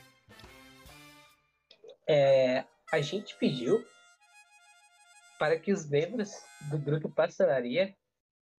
É, 2.08 2.64
a 2.92 3.02
gente 3.02 3.36
pediu 3.38 3.84
para 5.40 5.58
que 5.60 5.72
os 5.72 5.90
membros 5.90 6.30
do 6.70 6.78
grupo 6.78 7.10
Pastelaria, 7.10 7.96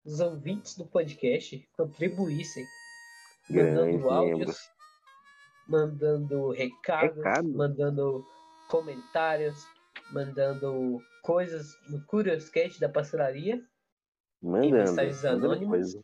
os 0.05 0.19
ouvintes 0.19 0.77
do 0.77 0.85
podcast, 0.85 1.65
contribuíssem, 1.77 2.65
mandando 3.49 3.75
Grandes 3.85 4.05
áudios, 4.05 4.37
membros. 4.39 4.71
mandando 5.69 6.51
recados, 6.51 7.17
Recado? 7.19 7.49
mandando 7.53 8.27
comentários, 8.69 9.65
mandando 10.11 10.99
coisas 11.23 11.67
no 11.89 12.05
Curioscat 12.07 12.81
da 12.81 12.89
Pastelaria 12.89 13.65
Mandando. 14.43 14.73
mensagens 14.77 15.23
mandando 15.23 15.47
anônimas. 15.53 15.93
coisa. 15.93 16.01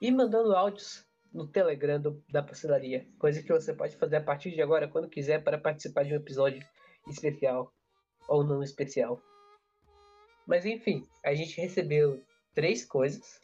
e 0.00 0.10
mandando 0.10 0.56
áudios 0.56 1.06
no 1.32 1.46
Telegram 1.46 2.00
do- 2.00 2.22
da 2.30 2.42
Pastelaria. 2.42 3.06
Coisa 3.18 3.42
que 3.42 3.52
você 3.52 3.72
pode 3.74 3.96
fazer 3.96 4.16
a 4.16 4.22
partir 4.22 4.50
de 4.52 4.62
agora, 4.62 4.88
quando 4.88 5.08
quiser, 5.08 5.42
para 5.44 5.58
participar 5.58 6.04
de 6.04 6.12
um 6.12 6.16
episódio 6.16 6.64
especial 7.08 7.72
ou 8.28 8.42
não 8.44 8.62
especial. 8.62 9.20
Mas 10.46 10.64
enfim, 10.64 11.06
a 11.24 11.34
gente 11.34 11.60
recebeu 11.60 12.22
três 12.54 12.84
coisas, 12.84 13.40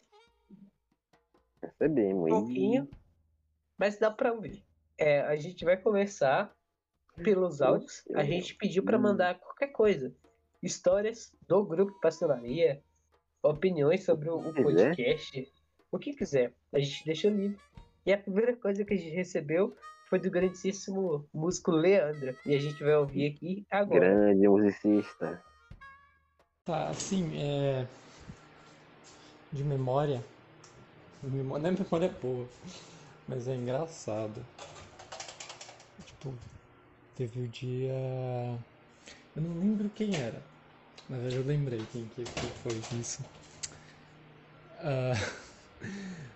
Recebemos. 1.61 2.25
um 2.25 2.27
pouquinho, 2.29 2.89
mas 3.77 3.97
dá 3.97 4.09
pra 4.11 4.33
ouvir. 4.33 4.63
É, 4.97 5.21
a 5.21 5.35
gente 5.35 5.63
vai 5.65 5.77
começar 5.77 6.53
pelos 7.23 7.61
áudios. 7.61 8.03
A 8.15 8.23
gente 8.23 8.55
pediu 8.55 8.83
para 8.83 8.97
mandar 8.99 9.39
qualquer 9.39 9.67
coisa. 9.67 10.13
Histórias 10.61 11.33
do 11.47 11.63
grupo 11.65 11.99
Pastelaria, 11.99 12.81
opiniões 13.41 14.03
sobre 14.03 14.29
o, 14.29 14.37
o 14.37 14.53
podcast, 14.53 15.51
o 15.91 15.99
que 15.99 16.13
quiser. 16.13 16.53
A 16.71 16.79
gente 16.79 17.05
deixa 17.05 17.29
livre. 17.29 17.59
E 18.05 18.11
a 18.11 18.17
primeira 18.17 18.55
coisa 18.55 18.83
que 18.83 18.93
a 18.93 18.97
gente 18.97 19.15
recebeu 19.15 19.75
foi 20.09 20.19
do 20.19 20.29
grandíssimo 20.29 21.25
músico 21.33 21.71
Leandro. 21.71 22.35
E 22.45 22.53
a 22.53 22.59
gente 22.59 22.83
vai 22.83 22.95
ouvir 22.95 23.31
aqui 23.31 23.65
agora. 23.71 23.99
Grande 23.99 24.47
musicista. 24.47 25.41
Tá, 26.65 26.89
assim, 26.89 27.31
é. 27.35 27.87
De 29.51 29.63
memória. 29.63 30.23
memória 31.21 31.71
não 31.71 31.77
é 31.77 31.83
memória 31.83 32.09
boa, 32.21 32.47
mas 33.27 33.47
é 33.47 33.55
engraçado. 33.55 34.43
Tipo, 36.05 36.33
teve 37.15 37.41
o 37.41 37.47
dia. 37.47 37.93
Eu 39.35 39.41
não 39.41 39.59
lembro 39.59 39.89
quem 39.89 40.15
era, 40.15 40.41
mas 41.09 41.33
eu 41.33 41.43
lembrei 41.43 41.85
quem 41.91 42.05
que, 42.07 42.25
que 42.25 42.47
foi 42.61 42.73
isso. 42.99 43.23
Ah, 44.79 45.13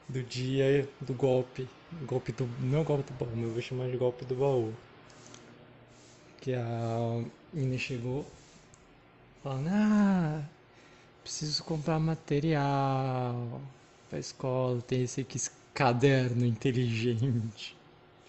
do 0.08 0.24
dia 0.24 0.88
do 1.02 1.14
golpe. 1.14 1.68
Golpe 2.06 2.32
do. 2.32 2.48
Não 2.60 2.82
é 2.82 2.84
golpe 2.84 3.12
do 3.12 3.18
baú, 3.18 3.32
mas 3.36 3.44
eu 3.44 3.54
vou 3.54 3.62
chamar 3.62 3.90
de 3.90 3.98
golpe 3.98 4.26
do 4.26 4.36
baú. 4.36 4.74
Que 6.42 6.54
a 6.54 7.24
menina 7.54 7.78
chegou 7.78 8.26
falando, 9.44 9.70
ah, 9.70 10.44
preciso 11.24 11.64
comprar 11.64 12.00
material 12.00 13.62
pra 14.10 14.20
escola, 14.20 14.82
tem 14.82 15.04
esse 15.04 15.22
aqui, 15.22 15.38
esse 15.38 15.52
caderno 15.74 16.46
inteligente. 16.46 17.76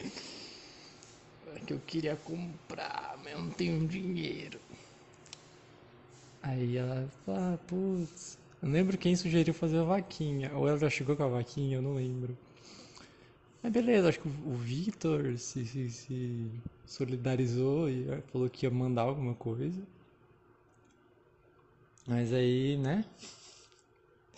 É 0.01 1.61
Que 1.67 1.73
eu 1.73 1.81
queria 1.87 2.17
comprar, 2.17 3.19
mas 3.23 3.33
eu 3.33 3.41
não 3.41 3.51
tenho 3.51 3.87
dinheiro. 3.87 4.61
Aí 6.43 6.77
ela 6.77 7.09
falou, 7.25 7.41
ah, 7.41 7.59
putz, 7.67 8.39
não 8.61 8.73
lembro 8.73 8.99
quem 8.99 9.15
sugeriu 9.15 9.55
fazer 9.55 9.79
a 9.79 9.85
vaquinha. 9.85 10.53
Ou 10.55 10.69
ela 10.69 10.79
já 10.79 10.91
chegou 10.91 11.17
com 11.17 11.23
a 11.23 11.29
vaquinha, 11.29 11.77
eu 11.77 11.83
não 11.83 11.95
lembro. 11.95 12.37
Mas 13.63 13.73
beleza, 13.73 14.09
acho 14.09 14.21
que 14.21 14.29
o 14.29 14.55
Victor 14.55 15.37
se, 15.37 15.65
se, 15.65 15.91
se 15.91 16.51
solidarizou 16.87 17.89
e 17.89 18.07
falou 18.33 18.49
que 18.49 18.67
ia 18.67 18.71
mandar 18.71 19.03
alguma 19.03 19.35
coisa. 19.35 19.83
Mas 22.07 22.33
aí, 22.33 22.77
né? 22.77 23.05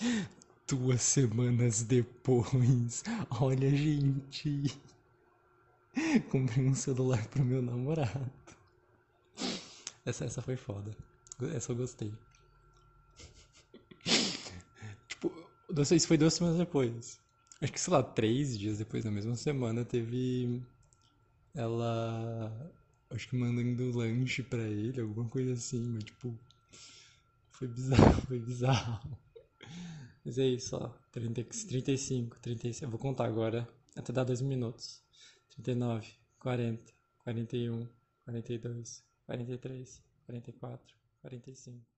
Duas 0.67 1.03
semanas 1.03 1.83
depois, 1.83 3.05
olha, 3.41 3.71
gente. 3.71 4.81
Comprei 6.31 6.67
um 6.67 6.75
celular 6.75 7.27
pro 7.29 7.45
meu 7.45 7.61
namorado. 7.61 8.31
Essa, 10.05 10.25
essa 10.25 10.43
foi 10.43 10.57
foda. 10.57 10.91
Essa 11.55 11.73
eu 11.73 11.77
gostei. 11.77 12.13
Tipo, 15.09 15.33
não 15.75 15.85
sei 15.85 15.99
se 15.99 16.07
foi 16.07 16.17
duas 16.17 16.35
semanas 16.35 16.59
depois. 16.59 17.21
Acho 17.61 17.73
que, 17.73 17.81
sei 17.81 17.93
lá, 17.93 18.03
três 18.03 18.59
dias 18.59 18.79
depois, 18.79 19.05
na 19.05 19.11
mesma 19.11 19.37
semana, 19.37 19.85
teve 19.85 20.63
ela. 21.55 22.73
Acho 23.11 23.29
que 23.29 23.37
mandando 23.37 23.97
lanche 23.97 24.43
pra 24.43 24.63
ele, 24.63 25.01
alguma 25.01 25.29
coisa 25.29 25.53
assim, 25.53 25.81
mas 25.89 26.05
tipo. 26.05 26.39
Foi 27.51 27.69
bizarro, 27.69 28.23
foi 28.27 28.39
bizarro. 28.39 29.19
Mas 30.25 30.39
é 30.39 30.47
isso, 30.47 30.77
ó. 30.77 30.89
30, 31.13 31.45
35, 31.45 32.39
36. 32.41 32.83
Eu 32.83 32.91
vou 32.91 32.99
contar 32.99 33.27
agora, 33.27 33.69
até 33.97 34.13
dar 34.13 34.25
dois 34.25 34.41
minutos. 34.41 35.03
39, 35.51 36.07
40, 36.39 36.93
41, 37.25 37.89
42, 38.25 39.05
43, 39.27 40.03
44, 40.27 40.97
45. 41.21 41.90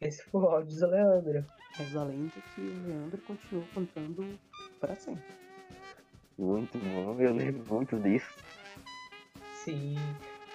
Esse 0.00 0.22
foi 0.24 0.42
o 0.42 0.46
áudio 0.46 0.78
do 0.78 0.86
Leandro. 0.86 1.44
Reza 1.76 2.00
a 2.00 2.04
lenda 2.04 2.32
que 2.54 2.60
o 2.60 2.86
Leandro 2.86 3.18
continuou 3.22 3.66
contando 3.74 4.38
para 4.80 4.94
sempre. 4.94 5.24
Muito 6.38 6.78
bom, 6.78 7.20
eu 7.20 7.34
lembro 7.34 7.64
muito 7.74 7.98
disso. 7.98 8.32
Sim, 9.64 9.96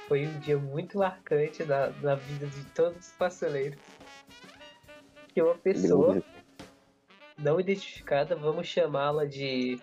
foi 0.07 0.25
um 0.25 0.39
dia 0.39 0.57
muito 0.57 0.97
marcante 0.97 1.63
na, 1.65 1.89
na 2.01 2.15
vida 2.15 2.47
de 2.47 2.63
todos 2.67 2.97
os 3.05 3.11
pasteleiros. 3.13 3.79
Que 5.33 5.41
uma 5.41 5.55
pessoa 5.55 6.23
não 7.37 7.59
identificada, 7.59 8.35
vamos 8.35 8.67
chamá-la 8.67 9.25
de 9.25 9.77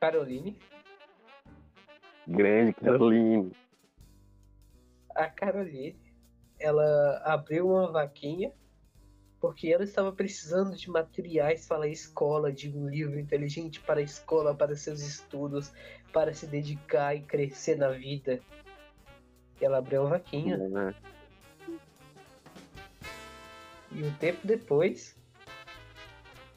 Caroline. 0.00 0.58
Grande 2.26 2.72
Caroline. 2.72 3.52
A 5.14 5.28
Caroline, 5.28 6.01
ela 6.62 7.20
abriu 7.24 7.68
uma 7.68 7.90
vaquinha 7.90 8.52
porque 9.40 9.72
ela 9.72 9.82
estava 9.82 10.12
precisando 10.12 10.76
de 10.76 10.88
materiais 10.88 11.66
para 11.66 11.84
a 11.84 11.88
escola, 11.88 12.52
de 12.52 12.70
um 12.70 12.88
livro 12.88 13.18
inteligente 13.18 13.80
para 13.80 13.98
a 13.98 14.02
escola, 14.02 14.54
para 14.54 14.76
seus 14.76 15.00
estudos, 15.00 15.72
para 16.12 16.32
se 16.32 16.46
dedicar 16.46 17.16
e 17.16 17.22
crescer 17.22 17.76
na 17.76 17.90
vida. 17.90 18.40
Ela 19.60 19.78
abriu 19.78 20.02
uma 20.02 20.10
vaquinha 20.10 20.56
né? 20.56 20.94
e 23.90 24.04
um 24.04 24.14
tempo 24.14 24.46
depois, 24.46 25.16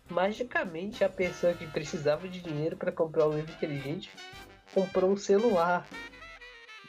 magicamente 0.08 1.04
a 1.04 1.10
pessoa 1.10 1.54
que 1.54 1.66
precisava 1.66 2.28
de 2.28 2.40
dinheiro 2.40 2.78
para 2.78 2.92
comprar 2.92 3.28
um 3.28 3.36
livro 3.36 3.52
inteligente 3.52 4.12
comprou 4.76 5.12
um 5.12 5.18
celular 5.18 5.88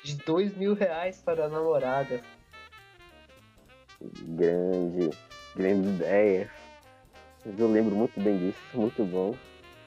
de 0.04 0.16
dois 0.16 0.54
mil 0.54 0.75
reais 0.75 1.23
para 1.23 1.46
a 1.46 1.49
namorada. 1.49 2.20
Grande, 4.00 5.10
grande 5.54 5.88
ideia. 5.88 6.50
Mas 7.44 7.58
Eu 7.58 7.70
lembro 7.70 7.94
muito 7.94 8.20
bem 8.20 8.38
disso, 8.38 8.58
muito 8.74 9.04
bom. 9.04 9.34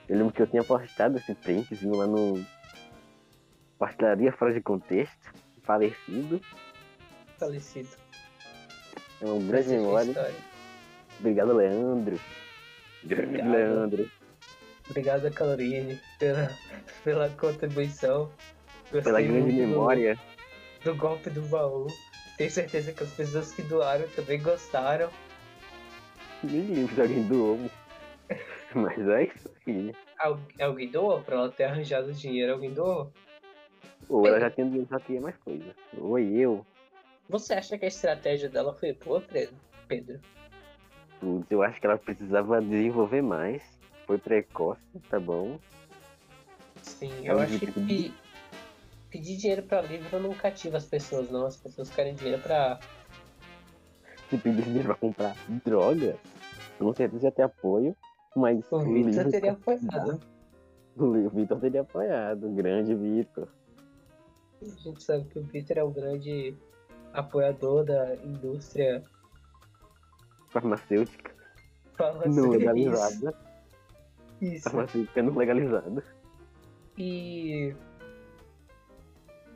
Eu 0.07 0.17
lembro 0.17 0.33
que 0.33 0.41
eu 0.41 0.47
tinha 0.47 0.63
postado 0.63 1.17
esse 1.17 1.35
printzinho 1.35 1.95
lá 1.95 2.07
no 2.07 2.43
Pastelaria 3.77 4.31
Fora 4.33 4.53
de 4.53 4.61
Contexto, 4.61 5.33
falecido. 5.63 6.41
Falecido. 7.37 7.89
É 9.21 9.25
uma 9.25 9.39
grande 9.45 9.69
a 9.75 9.77
memória. 9.77 10.33
Obrigado, 11.19 11.53
Leandro. 11.53 12.19
Grande 13.03 13.23
Obrigado. 13.25 13.51
Leandro. 13.51 14.11
Obrigado, 14.89 15.31
Calorini, 15.31 15.99
pela, 16.17 16.49
pela 17.03 17.29
contribuição. 17.29 18.31
Gostei 18.91 19.01
Pela 19.03 19.21
grande 19.21 19.39
muito 19.41 19.55
do- 19.55 19.67
memória. 19.67 20.17
do 20.83 20.95
golpe 20.95 21.29
do 21.29 21.41
baú. 21.43 21.85
Tenho 22.39 22.49
certeza 22.51 22.93
que 22.93 23.03
as 23.03 23.11
pessoas 23.11 23.51
que 23.51 23.61
doaram 23.61 24.07
também 24.15 24.41
gostaram. 24.41 25.09
Nem 26.41 26.61
lembro 26.73 26.95
se 26.95 27.01
alguém 27.01 27.27
doou. 27.27 27.59
Mas 28.73 28.97
é 29.09 29.23
isso 29.25 29.51
aí. 29.67 29.93
Al- 30.17 30.39
alguém 30.61 30.89
doou? 30.89 31.21
Pra 31.21 31.35
ela 31.35 31.51
ter 31.51 31.65
arranjado 31.65 32.13
dinheiro, 32.13 32.53
alguém 32.53 32.73
doou? 32.73 33.11
Ou 34.07 34.25
ela 34.25 34.39
já 34.39 34.49
tinha 34.49 34.65
dinheiro, 34.67 34.87
já 34.89 35.01
queria 35.01 35.19
mais 35.19 35.35
coisa. 35.43 35.75
Ou 35.97 36.17
eu. 36.17 36.65
Você 37.27 37.53
acha 37.55 37.77
que 37.77 37.83
a 37.83 37.89
estratégia 37.89 38.47
dela 38.47 38.73
foi 38.73 38.93
boa, 38.93 39.21
Pedro? 39.89 40.21
Putz, 41.19 41.51
eu 41.51 41.61
acho 41.61 41.77
que 41.81 41.85
ela 41.87 41.97
precisava 41.97 42.61
desenvolver 42.61 43.21
mais. 43.21 43.61
Foi 44.07 44.17
precoce, 44.17 44.79
tá 45.09 45.19
bom. 45.19 45.59
Sim, 46.83 47.27
É 47.27 47.31
eu 47.33 47.37
um 47.37 47.41
acho 47.41 47.59
que 47.59 48.13
pedir 49.09 49.37
dinheiro 49.37 49.63
pra 49.63 49.81
livro 49.81 50.19
não 50.19 50.33
cativa 50.33 50.77
as 50.77 50.85
pessoas, 50.85 51.29
não. 51.29 51.45
As 51.45 51.57
pessoas 51.57 51.89
querem 51.89 52.15
dinheiro 52.15 52.41
pra. 52.41 52.79
Se 54.29 54.37
pedir 54.37 54.63
dinheiro 54.63 54.87
pra 54.87 54.95
comprar 54.95 55.35
droga, 55.65 56.17
com 56.77 56.93
certeza 56.93 57.27
ia 57.27 57.31
ter 57.31 57.43
apoio. 57.43 57.95
Mas 58.35 58.71
O 58.71 58.79
Vitor 58.79 59.29
teria 59.29 59.51
apoiado. 59.53 60.19
O 60.97 61.29
Vitor 61.29 61.59
teria 61.59 61.81
apoiado. 61.81 62.47
O 62.47 62.53
grande 62.53 62.93
Vitor. 62.93 63.47
A 64.61 64.65
gente 64.65 65.01
sabe 65.01 65.23
que 65.25 65.39
o 65.39 65.43
Vitor 65.43 65.77
é 65.77 65.83
um 65.83 65.91
grande 65.91 66.57
apoiador 67.13 67.85
da 67.85 68.15
indústria 68.17 69.03
Farmacêutica 70.49 71.39
farmacêutica. 71.99 72.41
não 72.41 72.49
legalizada. 72.49 73.35
Isso. 74.41 74.63
Farmacêutica 74.63 75.21
não 75.21 75.35
legalizada. 75.35 76.03
E. 76.97 77.75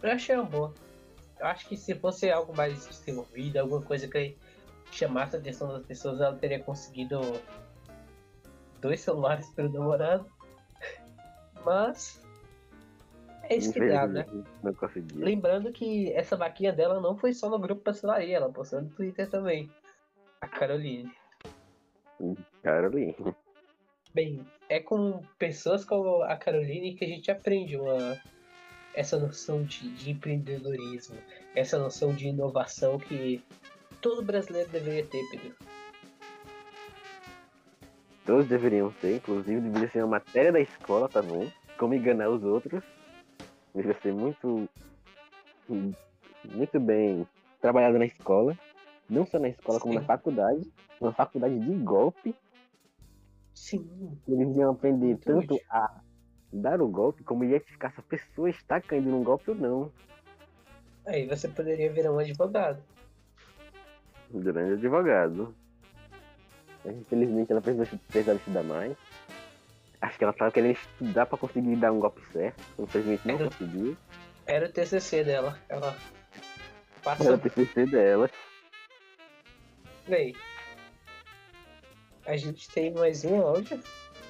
Eu 0.03 0.11
achei 0.11 0.35
uma 0.35 0.43
boa. 0.43 0.73
Eu 1.39 1.47
acho 1.47 1.67
que 1.67 1.77
se 1.77 1.95
fosse 1.95 2.29
algo 2.29 2.55
mais 2.55 2.85
desenvolvido, 2.85 3.57
alguma 3.57 3.81
coisa 3.81 4.07
que 4.07 4.37
chamasse 4.91 5.35
a 5.35 5.39
atenção 5.39 5.69
das 5.69 5.85
pessoas, 5.85 6.19
ela 6.19 6.35
teria 6.35 6.59
conseguido 6.59 7.21
dois 8.81 8.99
celulares 8.99 9.49
pelo 9.49 9.71
namorado. 9.71 10.25
Mas. 11.65 12.21
É 13.43 13.55
isso 13.55 13.73
que 13.73 13.87
dá, 13.87 14.05
né? 14.05 14.25
Não 14.61 14.73
consegui. 14.73 15.15
Lembrando 15.15 15.71
que 15.71 16.11
essa 16.13 16.35
vaquinha 16.35 16.71
dela 16.71 16.99
não 16.99 17.17
foi 17.17 17.33
só 17.33 17.49
no 17.49 17.59
grupo 17.59 17.81
Pastelaria, 17.81 18.37
ela 18.37 18.51
postou 18.51 18.81
no 18.81 18.89
Twitter 18.89 19.29
também. 19.29 19.71
A 20.41 20.47
Caroline. 20.47 21.11
Caroline. 22.61 23.15
Bem, 24.13 24.45
é 24.69 24.79
com 24.79 25.21
pessoas 25.37 25.83
como 25.83 26.21
a 26.23 26.35
Caroline 26.35 26.95
que 26.95 27.03
a 27.03 27.07
gente 27.07 27.31
aprende 27.31 27.75
uma, 27.77 28.17
essa 28.93 29.17
noção 29.19 29.63
de, 29.63 29.89
de 29.95 30.11
empreendedorismo, 30.11 31.17
essa 31.55 31.77
noção 31.77 32.13
de 32.13 32.27
inovação 32.27 32.97
que 32.99 33.43
todo 34.01 34.21
brasileiro 34.23 34.69
deveria 34.69 35.05
ter, 35.05 35.23
Pedro. 35.31 35.55
Todos 38.25 38.47
deveriam 38.47 38.91
ter, 39.01 39.17
inclusive 39.17 39.59
deveria 39.59 39.89
ser 39.89 39.99
uma 39.99 40.17
matéria 40.17 40.51
da 40.51 40.59
escola, 40.59 41.09
tá 41.09 41.21
bom? 41.21 41.49
Como 41.77 41.93
enganar 41.93 42.29
os 42.29 42.43
outros. 42.43 42.83
Deveria 43.73 43.99
ser 44.01 44.13
muito. 44.13 44.69
Muito 45.67 46.79
bem 46.79 47.27
trabalhado 47.59 47.97
na 47.97 48.05
escola. 48.05 48.57
Não 49.09 49.25
só 49.25 49.39
na 49.39 49.49
escola, 49.49 49.79
como 49.79 49.93
Sim. 49.93 49.99
na 49.99 50.05
faculdade. 50.05 50.71
Uma 51.01 51.11
faculdade 51.13 51.59
de 51.59 51.75
golpe. 51.83 52.33
Sim, 53.53 54.17
Eles 54.27 54.55
iam 54.57 54.71
aprender 54.71 55.05
Muito 55.07 55.25
tanto 55.25 55.53
útil. 55.55 55.65
a 55.69 56.01
dar 56.53 56.81
o 56.81 56.87
golpe, 56.87 57.23
como 57.23 57.43
identificar 57.43 57.91
se 57.91 57.99
a 57.99 58.03
pessoa 58.03 58.49
está 58.49 58.79
caindo 58.79 59.09
num 59.09 59.23
golpe 59.23 59.49
ou 59.51 59.55
não. 59.55 59.91
aí 61.05 61.25
você 61.27 61.47
poderia 61.47 61.91
virar 61.91 62.11
um 62.11 62.19
advogado. 62.19 62.81
Grande 64.31 64.73
advogado. 64.73 65.53
Infelizmente 66.85 67.51
ela 67.51 67.61
precisava 67.61 68.37
estudar 68.37 68.63
mais. 68.63 68.95
Acho 70.01 70.17
que 70.17 70.23
ela 70.23 70.33
estava 70.33 70.51
querendo 70.51 70.73
estudar 70.73 71.25
para 71.25 71.37
conseguir 71.37 71.75
dar 71.77 71.91
um 71.91 71.99
golpe 71.99 72.21
certo. 72.31 72.61
Infelizmente 72.77 73.27
não 73.27 73.35
Era- 73.35 73.45
conseguiu. 73.45 73.97
Era 74.45 74.65
o 74.67 74.71
TCC 74.71 75.23
dela. 75.23 75.57
Ela 75.69 75.87
Era 75.87 77.01
passou 77.01 77.33
o 77.35 77.37
TCC 77.37 77.85
dela. 77.85 78.29
Bem, 80.07 80.35
a 82.25 82.35
gente 82.35 82.69
tem 82.69 82.91
mais 82.93 83.23
um 83.23 83.39
áudio 83.41 83.79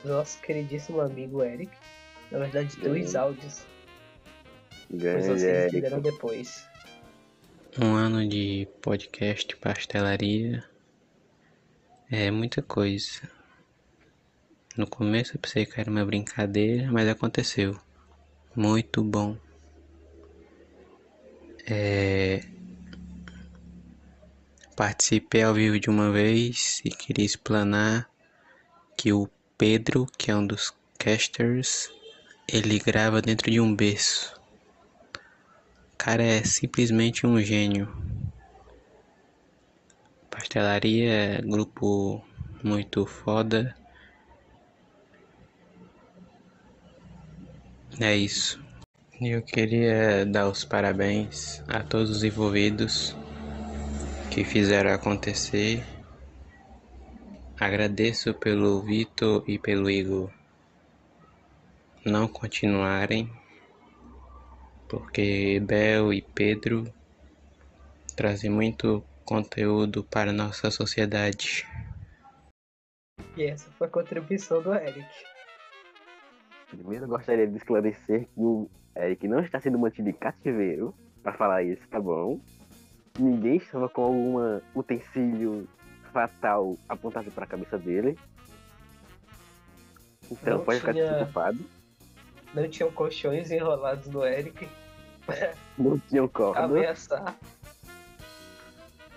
do 0.04 0.10
nosso 0.10 0.40
queridíssimo 0.42 1.02
amigo 1.02 1.44
Eric. 1.44 1.72
Na 2.34 2.40
verdade, 2.40 2.76
dois 2.78 3.12
Sim. 3.12 3.18
áudios, 3.18 3.64
mas 4.90 5.02
Grande 5.02 5.28
vocês 5.28 5.44
Érico. 5.44 5.78
entenderão 5.78 6.02
depois. 6.02 6.68
Um 7.80 7.94
ano 7.94 8.28
de 8.28 8.68
podcast 8.82 9.56
pastelaria 9.58 10.64
é 12.10 12.32
muita 12.32 12.64
coisa. 12.64 13.22
No 14.76 14.88
começo 14.88 15.36
eu 15.36 15.40
pensei 15.40 15.64
que 15.64 15.80
era 15.80 15.92
uma 15.92 16.04
brincadeira, 16.04 16.92
mas 16.92 17.08
aconteceu. 17.08 17.80
Muito 18.56 19.04
bom. 19.04 19.38
É... 21.68 22.42
Participei 24.76 25.44
ao 25.44 25.54
vivo 25.54 25.80
de 25.80 25.88
uma 25.88 26.12
vez 26.12 26.82
e 26.84 26.90
queria 26.90 27.26
explanar 27.26 28.10
que 28.98 29.14
o 29.14 29.30
Pedro, 29.56 30.08
que 30.18 30.32
é 30.32 30.36
um 30.36 30.48
dos 30.48 30.74
casters, 30.98 31.92
ele 32.48 32.80
grava 32.80 33.22
dentro 33.22 33.50
de 33.50 33.60
um 33.60 33.74
berço. 33.76 34.40
O 35.94 35.98
cara 35.98 36.24
é 36.24 36.44
simplesmente 36.44 37.26
um 37.26 37.40
gênio. 37.40 37.88
Pastelaria 40.30 41.42
grupo 41.42 42.24
muito 42.64 43.06
foda. 43.06 43.76
É 48.00 48.16
isso. 48.16 48.62
Eu 49.22 49.42
queria 49.42 50.26
dar 50.26 50.50
os 50.50 50.66
parabéns 50.66 51.64
a 51.68 51.82
todos 51.82 52.10
os 52.10 52.24
envolvidos 52.24 53.16
que 54.30 54.44
fizeram 54.44 54.92
acontecer. 54.92 55.86
Agradeço 57.60 58.34
pelo 58.34 58.82
Vitor 58.82 59.44
e 59.48 59.58
pelo 59.58 59.90
Igor 59.90 60.30
não 62.06 62.28
continuarem, 62.28 63.30
porque 64.90 65.60
Bel 65.62 66.14
e 66.14 66.22
Pedro 66.22 66.84
trazem 68.16 68.50
muito 68.50 69.04
conteúdo 69.26 70.04
para 70.04 70.32
a 70.32 70.34
nossa 70.34 70.70
sociedade. 70.70 71.66
E 73.36 73.44
essa 73.44 73.72
foi 73.72 73.88
a 73.88 73.90
contribuição 73.90 74.62
do 74.62 74.74
Eric. 74.74 75.06
Primeiro 76.70 77.06
eu 77.06 77.10
gostaria 77.10 77.48
de 77.48 77.56
esclarecer 77.58 78.26
que 78.26 78.32
o 78.40 78.70
Eric 78.96 79.28
não 79.28 79.40
está 79.40 79.60
sendo 79.60 79.80
mantido 79.80 80.10
em 80.10 80.14
cativeiro. 80.14 80.94
Para 81.24 81.34
falar 81.34 81.64
isso, 81.64 81.88
tá 81.88 82.02
bom? 82.02 82.40
Ninguém 83.18 83.56
estava 83.58 83.88
com 83.88 84.02
algum 84.04 84.60
utensílio 84.76 85.68
fatal 86.12 86.78
apontado 86.90 87.32
para 87.32 87.46
a 87.46 87.48
cabeça 87.48 87.78
dele. 87.78 88.20
Então 90.30 90.58
Não 90.58 90.66
pode 90.66 90.80
ficar 90.80 90.92
tinha- 90.94 91.08
desculpado. 91.14 91.60
Não 92.54 92.68
tinham 92.70 92.92
colchões 92.92 93.52
enrolados 93.52 94.08
no 94.08 94.24
Eric 94.26 94.68
Não 95.78 95.98
tinham 96.00 96.28
corda. 96.28 96.62
ameaçar. 96.64 97.38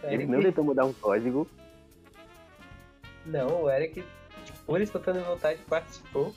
Ele 0.05 0.15
Eric- 0.15 0.31
não 0.31 0.41
tentou 0.43 0.65
mudar 0.65 0.85
um 0.85 0.93
código. 0.93 1.49
Não, 3.25 3.63
o 3.65 3.71
Eric, 3.71 4.05
por 4.65 4.81
espontânea 4.81 5.23
vontade, 5.23 5.61
participou. 5.69 6.35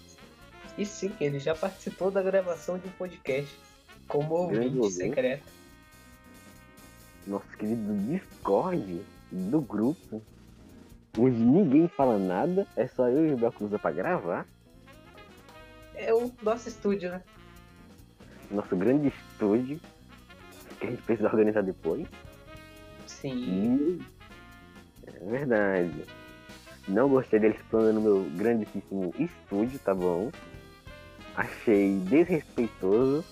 E 0.77 0.85
sim, 0.85 1.11
ele 1.19 1.39
já 1.39 1.53
participou 1.53 2.09
da 2.09 2.21
gravação 2.21 2.77
de 2.79 2.87
um 2.87 2.91
podcast 2.91 3.55
como 4.07 4.47
Grande 4.47 4.65
ouvinte 4.67 4.77
ouvinte. 4.79 4.93
secreto. 4.95 5.43
Nosso 7.27 7.47
querido 7.57 7.93
Discord 7.95 9.01
do 9.31 9.61
grupo. 9.61 10.21
Onde 11.17 11.37
ninguém 11.37 11.87
fala 11.87 12.17
nada. 12.17 12.65
É 12.75 12.87
só 12.87 13.07
eu 13.07 13.27
e 13.27 13.33
o 13.33 13.37
Bel 13.37 13.51
Cruza 13.51 13.77
pra 13.77 13.91
gravar. 13.91 14.47
É 16.01 16.13
o 16.13 16.31
nosso 16.41 16.69
estúdio, 16.69 17.11
né? 17.11 17.21
Nosso 18.49 18.75
grande 18.75 19.09
estúdio. 19.09 19.79
Que 20.79 20.87
a 20.87 20.89
gente 20.91 21.01
precisa 21.01 21.27
organizar 21.27 21.61
depois. 21.61 22.07
Sim. 23.05 23.99
E 25.03 25.07
é 25.07 25.11
verdade. 25.29 26.05
Não 26.87 27.09
gostei 27.09 27.37
dele 27.39 27.55
explorando 27.55 27.99
meu 27.99 28.23
grandíssimo 28.37 29.13
estúdio, 29.19 29.77
tá 29.79 29.93
bom? 29.93 30.31
Achei 31.35 31.99
desrespeitoso. 31.99 33.25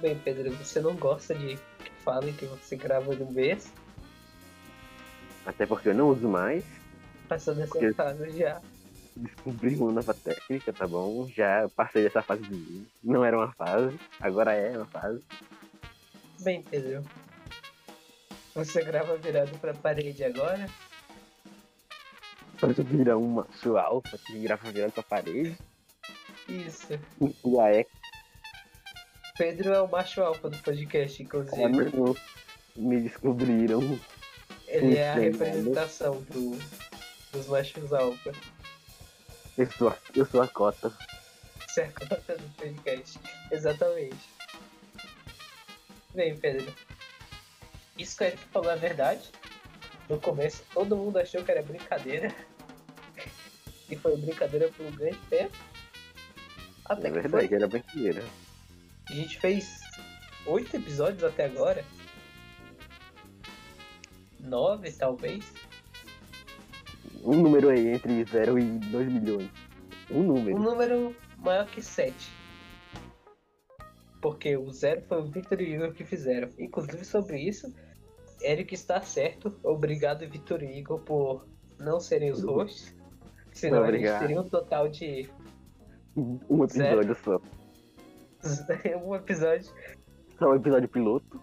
Bem, 0.00 0.18
Pedro, 0.18 0.50
você 0.56 0.80
não 0.80 0.94
gosta 0.96 1.34
de 1.34 1.56
que 1.56 1.90
falem 2.04 2.34
que 2.34 2.46
você 2.46 2.76
grava 2.76 3.14
de 3.14 3.22
um 3.22 3.32
vez? 3.32 3.72
Até 5.46 5.66
porque 5.66 5.88
eu 5.88 5.94
não 5.94 6.08
uso 6.08 6.28
mais. 6.28 6.64
Passando 7.28 7.60
essa 7.62 7.72
Porque- 7.72 7.92
fase 7.94 8.30
já. 8.36 8.60
Descobri 9.20 9.76
uma 9.76 9.92
nova 9.92 10.14
técnica, 10.14 10.72
tá 10.72 10.86
bom? 10.86 11.28
Já 11.28 11.68
passei 11.76 12.02
dessa 12.02 12.22
fase 12.22 12.42
de... 12.42 12.84
Não 13.02 13.24
era 13.24 13.36
uma 13.36 13.52
fase, 13.52 13.98
agora 14.20 14.52
é 14.52 14.76
uma 14.76 14.86
fase. 14.86 15.22
Bem, 16.40 16.62
Pedro. 16.62 17.04
Você 18.54 18.82
grava 18.82 19.16
virado 19.16 19.56
pra 19.58 19.74
parede 19.74 20.24
agora? 20.24 20.66
Pra 22.58 22.74
tu 22.74 22.82
virar 22.82 23.16
um 23.16 23.28
macho 23.28 23.76
alfa 23.76 24.18
que 24.18 24.38
grava 24.40 24.70
virando 24.70 24.92
pra 24.92 25.02
parede. 25.02 25.56
Isso. 26.48 26.98
E 27.20 27.60
aí, 27.60 27.86
Pedro 29.38 29.72
é 29.72 29.80
o 29.80 29.88
macho 29.88 30.20
alfa 30.22 30.50
do 30.50 30.58
podcast, 30.58 31.22
inclusive. 31.22 31.62
é, 31.62 31.68
meu, 31.68 32.16
me 32.76 33.00
descobriram. 33.00 33.80
Ele 34.66 34.96
é 34.96 35.10
a 35.10 35.12
Entendo. 35.16 35.38
representação 35.38 36.20
do, 36.30 36.58
dos 37.32 37.46
machos 37.46 37.92
alfa. 37.92 38.32
Eu 39.60 39.66
sou, 39.72 39.88
a- 39.90 39.98
eu 40.16 40.24
sou 40.24 40.40
a 40.42 40.48
cota. 40.48 40.90
Você 41.68 41.82
é 41.82 41.84
a 41.84 41.92
cota 41.92 42.36
do 42.38 42.48
podcast. 42.56 43.18
Exatamente. 43.50 44.16
Bem, 46.14 46.34
Pedro. 46.38 46.74
Isso 47.98 48.16
que 48.16 48.24
eu 48.24 48.30
te 48.30 48.38
falou 48.38 48.70
é 48.70 48.76
verdade. 48.76 49.30
No 50.08 50.18
começo 50.18 50.64
todo 50.72 50.96
mundo 50.96 51.18
achou 51.18 51.44
que 51.44 51.50
era 51.50 51.62
brincadeira. 51.62 52.34
E 53.90 53.96
foi 53.96 54.16
brincadeira 54.16 54.68
por 54.70 54.86
um 54.86 54.92
grande 54.92 55.18
tempo. 55.28 55.54
Até 56.86 57.08
É 57.08 57.10
que 57.10 57.18
verdade, 57.20 57.48
foi. 57.48 57.56
era 57.56 57.68
brincadeira. 57.68 58.24
A 59.10 59.12
gente 59.12 59.38
fez 59.40 59.78
oito 60.46 60.74
episódios 60.74 61.22
até 61.22 61.44
agora. 61.44 61.84
Nove, 64.40 64.90
talvez. 64.92 65.44
Um 67.22 67.42
número 67.42 67.68
aí 67.68 67.88
entre 67.88 68.24
0 68.24 68.58
e 68.58 68.78
2 68.78 69.12
milhões. 69.12 69.50
Um 70.10 70.22
número. 70.22 70.56
Um 70.56 70.62
número 70.62 71.16
maior 71.38 71.66
que 71.66 71.82
7. 71.82 72.14
Porque 74.20 74.56
o 74.56 74.70
zero 74.70 75.02
foi 75.02 75.18
o 75.22 75.26
Victor 75.30 75.60
e 75.60 75.64
o 75.64 75.74
Igor 75.76 75.92
que 75.94 76.04
fizeram. 76.04 76.48
Inclusive 76.58 77.04
sobre 77.04 77.38
isso, 77.40 77.72
Eric 78.42 78.74
está 78.74 79.00
certo. 79.00 79.54
Obrigado, 79.62 80.28
Victor 80.28 80.62
e 80.62 80.78
Igor, 80.78 81.00
por 81.00 81.46
não 81.78 81.98
serem 82.00 82.30
os 82.30 82.42
hosts. 82.42 82.94
Senão 83.52 83.78
a 83.82 83.86
gente 83.86 83.96
Obrigado. 83.96 84.20
teria 84.20 84.40
um 84.40 84.48
total 84.48 84.88
de 84.88 85.28
Um 86.16 86.64
episódio 86.64 87.14
só. 87.14 87.40
um 89.04 89.14
episódio, 89.14 89.70
Só 90.38 90.50
um 90.50 90.54
episódio 90.54 90.88
piloto. 90.88 91.40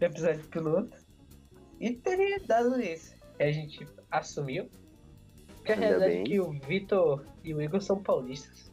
um 0.00 0.04
episódio 0.04 0.44
piloto. 0.48 0.96
E 1.80 1.94
teria 1.94 2.38
dado 2.46 2.78
isso. 2.80 3.14
A 3.38 3.50
gente 3.50 3.86
assumiu. 4.10 4.68
Que 5.64 5.72
a 5.72 5.74
Ainda 5.74 5.86
realidade 5.86 6.12
é 6.12 6.16
bem. 6.16 6.24
que 6.24 6.40
o 6.40 6.50
Vitor 6.52 7.24
e 7.44 7.54
o 7.54 7.60
Igor 7.62 7.80
são 7.80 8.02
paulistas. 8.02 8.70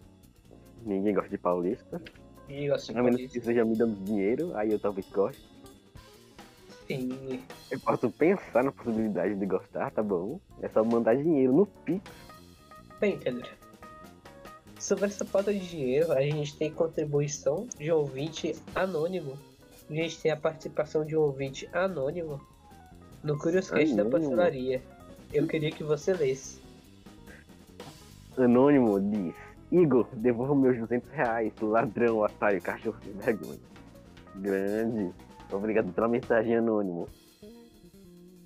Ninguém 0.86 1.14
gosta 1.14 1.30
de 1.30 1.38
paulista. 1.38 2.02
Eu 2.50 2.72
gosto 2.74 2.94
de 2.94 2.98
A 3.00 3.04
menos 3.04 3.22
que 3.32 3.42
seja 3.42 3.66
me 3.66 3.76
dando 3.76 3.96
dinheiro, 4.06 4.56
aí 4.56 4.72
eu 4.72 4.80
talvez 4.80 5.08
goste. 5.10 5.44
Sim. 6.88 7.44
Eu 7.70 7.80
posso 7.82 8.10
pensar 8.10 8.64
na 8.64 8.72
possibilidade 8.72 9.36
de 9.36 9.46
gostar, 9.46 9.92
tá 9.92 10.02
bom? 10.02 10.40
É 10.62 10.70
só 10.70 10.84
mandar 10.86 11.16
dinheiro 11.18 11.52
no 11.52 11.66
Pix. 11.66 12.02
Bem, 13.02 13.20
Pedro. 13.20 13.50
Sobre 14.80 15.06
essa 15.06 15.26
falta 15.26 15.54
de 15.54 15.60
dinheiro, 15.60 16.14
a 16.14 16.22
gente 16.22 16.56
tem 16.56 16.72
contribuição 16.72 17.68
de 17.78 17.92
ouvinte 17.92 18.56
anônimo. 18.74 19.38
A 19.90 19.94
gente 19.94 20.22
tem 20.22 20.32
a 20.32 20.38
participação 20.38 21.04
de 21.04 21.18
um 21.18 21.22
ouvinte 21.22 21.68
anônimo 21.74 22.40
no 23.24 23.38
Curioscast 23.38 23.94
da 23.96 24.04
Anônimo? 24.04 24.12
pastelaria. 24.30 24.82
Eu 25.34 25.46
queria 25.46 25.72
que 25.72 25.84
você 25.84 26.14
lesse. 26.14 26.62
Anônimo 28.38 29.00
diz: 29.00 29.36
Igor, 29.72 30.08
devolva 30.16 30.56
meus 30.56 30.78
200 30.78 31.10
reais, 31.12 31.54
ladrão, 31.62 32.20
otário, 32.20 32.62
cachorro 32.62 32.98
vergonha. 33.16 33.60
Grande. 34.36 35.14
Obrigado 35.52 35.92
pela 35.94 36.08
mensagem, 36.08 36.56
Anônimo. 36.58 37.08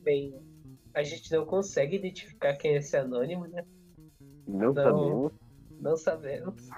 Bem, 0.04 0.34
a 0.93 1.04
gente 1.04 1.32
não 1.32 1.45
consegue 1.45 1.97
identificar 1.97 2.54
quem 2.56 2.73
é 2.73 2.77
esse 2.77 2.95
anônimo, 2.95 3.47
né? 3.47 3.63
Não, 4.47 4.73
Não. 4.73 4.73
sabemos. 4.73 5.32
Não 5.80 5.97
sabemos. 5.97 6.69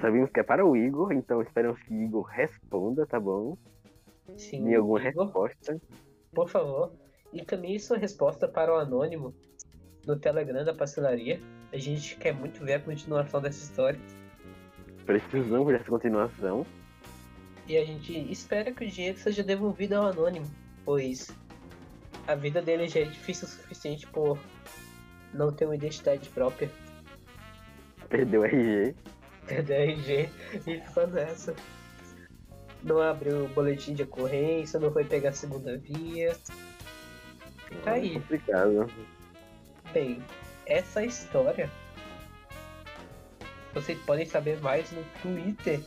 Sabemos 0.00 0.30
que 0.30 0.40
é 0.40 0.42
para 0.42 0.64
o 0.66 0.76
Igor, 0.76 1.12
então 1.12 1.40
esperamos 1.42 1.80
que 1.82 1.94
Igor 1.94 2.24
responda, 2.24 3.06
tá 3.06 3.18
bom? 3.18 3.56
Sim, 4.36 4.64
Dê 4.64 4.74
alguma 4.74 5.00
Igor, 5.00 5.24
resposta. 5.24 5.80
por 6.34 6.48
favor. 6.48 6.92
E 7.32 7.44
também 7.44 7.78
sua 7.78 7.96
resposta 7.96 8.46
para 8.48 8.72
o 8.74 8.78
anônimo 8.78 9.34
no 10.06 10.18
Telegram 10.18 10.64
da 10.64 10.74
pastelaria. 10.74 11.40
A 11.72 11.78
gente 11.78 12.16
quer 12.16 12.32
muito 12.32 12.64
ver 12.64 12.74
a 12.74 12.80
continuação 12.80 13.40
dessa 13.40 13.62
história. 13.64 13.98
Precisamos 15.04 15.72
dessa 15.72 15.90
continuação. 15.90 16.66
E 17.68 17.76
a 17.76 17.84
gente 17.84 18.12
espera 18.30 18.72
que 18.72 18.84
o 18.84 18.90
dinheiro 18.90 19.18
seja 19.18 19.42
devolvido 19.42 19.94
ao 19.94 20.06
anônimo, 20.06 20.46
pois 20.84 21.30
a 22.26 22.34
vida 22.34 22.62
dele 22.62 22.88
já 22.88 23.00
é 23.00 23.04
difícil 23.04 23.46
o 23.46 23.50
suficiente 23.50 24.06
por 24.06 24.38
não 25.32 25.52
ter 25.52 25.64
uma 25.64 25.74
identidade 25.74 26.28
própria. 26.28 26.70
Perdeu 28.08 28.42
o 28.42 28.44
RG. 28.44 28.94
Perdeu 29.46 29.76
RG 29.76 30.28
e 30.66 30.80
ficou 30.80 31.06
nessa. 31.08 31.54
Não 32.82 33.00
abriu 33.00 33.44
o 33.44 33.48
boletim 33.48 33.94
de 33.94 34.04
ocorrência, 34.04 34.78
não 34.78 34.92
foi 34.92 35.04
pegar 35.04 35.30
a 35.30 35.32
segunda 35.32 35.76
via. 35.76 36.36
Fica 37.68 37.90
aí. 37.90 38.14
Complicado. 38.14 38.88
Bem, 39.92 40.22
essa 40.66 41.04
história 41.04 41.70
vocês 43.76 43.98
podem 44.06 44.24
saber 44.24 44.58
mais 44.62 44.90
no 44.90 45.04
Twitter 45.20 45.82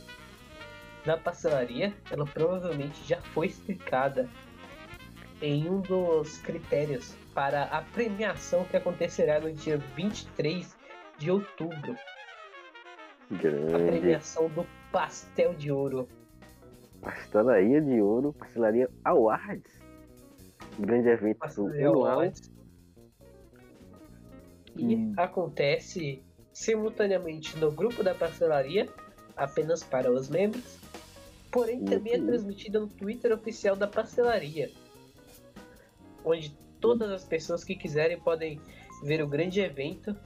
da 1.04 1.16
pastelaria. 1.16 1.92
Ela 2.08 2.24
provavelmente 2.24 3.02
já 3.04 3.20
foi 3.20 3.48
explicada 3.48 4.28
em 5.42 5.68
um 5.68 5.80
dos 5.80 6.38
critérios 6.38 7.16
para 7.34 7.64
a 7.64 7.82
premiação 7.82 8.64
que 8.64 8.76
acontecerá 8.76 9.40
no 9.40 9.52
dia 9.52 9.76
23 9.96 10.76
de 11.18 11.32
outubro. 11.32 11.96
A 13.28 13.36
Grande. 13.36 13.90
premiação 13.90 14.48
do 14.50 14.64
Pastel 14.92 15.52
de 15.54 15.72
Ouro. 15.72 16.08
Pastelaria 17.00 17.80
de 17.80 18.00
ouro, 18.00 18.32
pastelaria 18.34 18.88
Awards. 19.04 19.80
Grande 20.78 21.08
evento 21.08 21.38
Pastelaria 21.38 21.88
anual. 21.88 22.12
Awards. 22.12 22.59
E 24.80 24.94
Hum. 24.94 25.12
acontece 25.16 26.22
simultaneamente 26.54 27.56
no 27.58 27.70
grupo 27.70 28.02
da 28.02 28.14
pastelaria, 28.14 28.88
apenas 29.36 29.84
para 29.84 30.10
os 30.10 30.28
membros. 30.28 30.78
Porém, 31.50 31.84
também 31.84 32.14
é 32.14 32.18
Uhum. 32.18 32.26
transmitida 32.26 32.80
no 32.80 32.86
Twitter 32.88 33.32
oficial 33.32 33.76
da 33.76 33.86
pastelaria, 33.86 34.70
onde 36.24 36.56
todas 36.80 37.10
as 37.10 37.24
pessoas 37.24 37.62
que 37.62 37.74
quiserem 37.74 38.18
podem 38.18 38.58
ver 39.02 39.22
o 39.22 39.26
grande 39.28 39.60
evento 39.60 40.16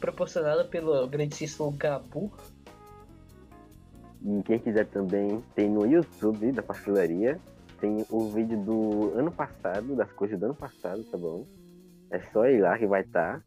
proporcionado 0.00 0.68
pelo 0.68 1.06
grandíssimo 1.06 1.70
Gabu. 1.72 2.30
E 4.22 4.42
quem 4.42 4.58
quiser 4.58 4.86
também 4.88 5.42
tem 5.54 5.70
no 5.70 5.86
YouTube 5.86 6.52
da 6.52 6.62
pastelaria. 6.62 7.40
Tem 7.80 8.04
o 8.10 8.28
vídeo 8.28 8.58
do 8.62 9.12
ano 9.18 9.30
passado, 9.30 9.94
das 9.94 10.10
coisas 10.12 10.38
do 10.38 10.46
ano 10.46 10.54
passado, 10.54 11.02
tá 11.04 11.16
bom? 11.16 11.46
É 12.10 12.20
só 12.32 12.46
ir 12.46 12.60
lá 12.60 12.78
que 12.78 12.86
vai 12.86 13.02
estar. 13.02 13.42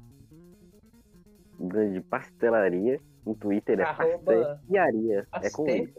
Grande 1.60 2.02
pastelaria. 2.02 3.00
No 3.26 3.36
Twitter 3.36 3.80
é 3.80 3.86
pastelaria. 3.94 5.28
É 5.42 5.50
com 5.50 5.70
I. 5.70 5.94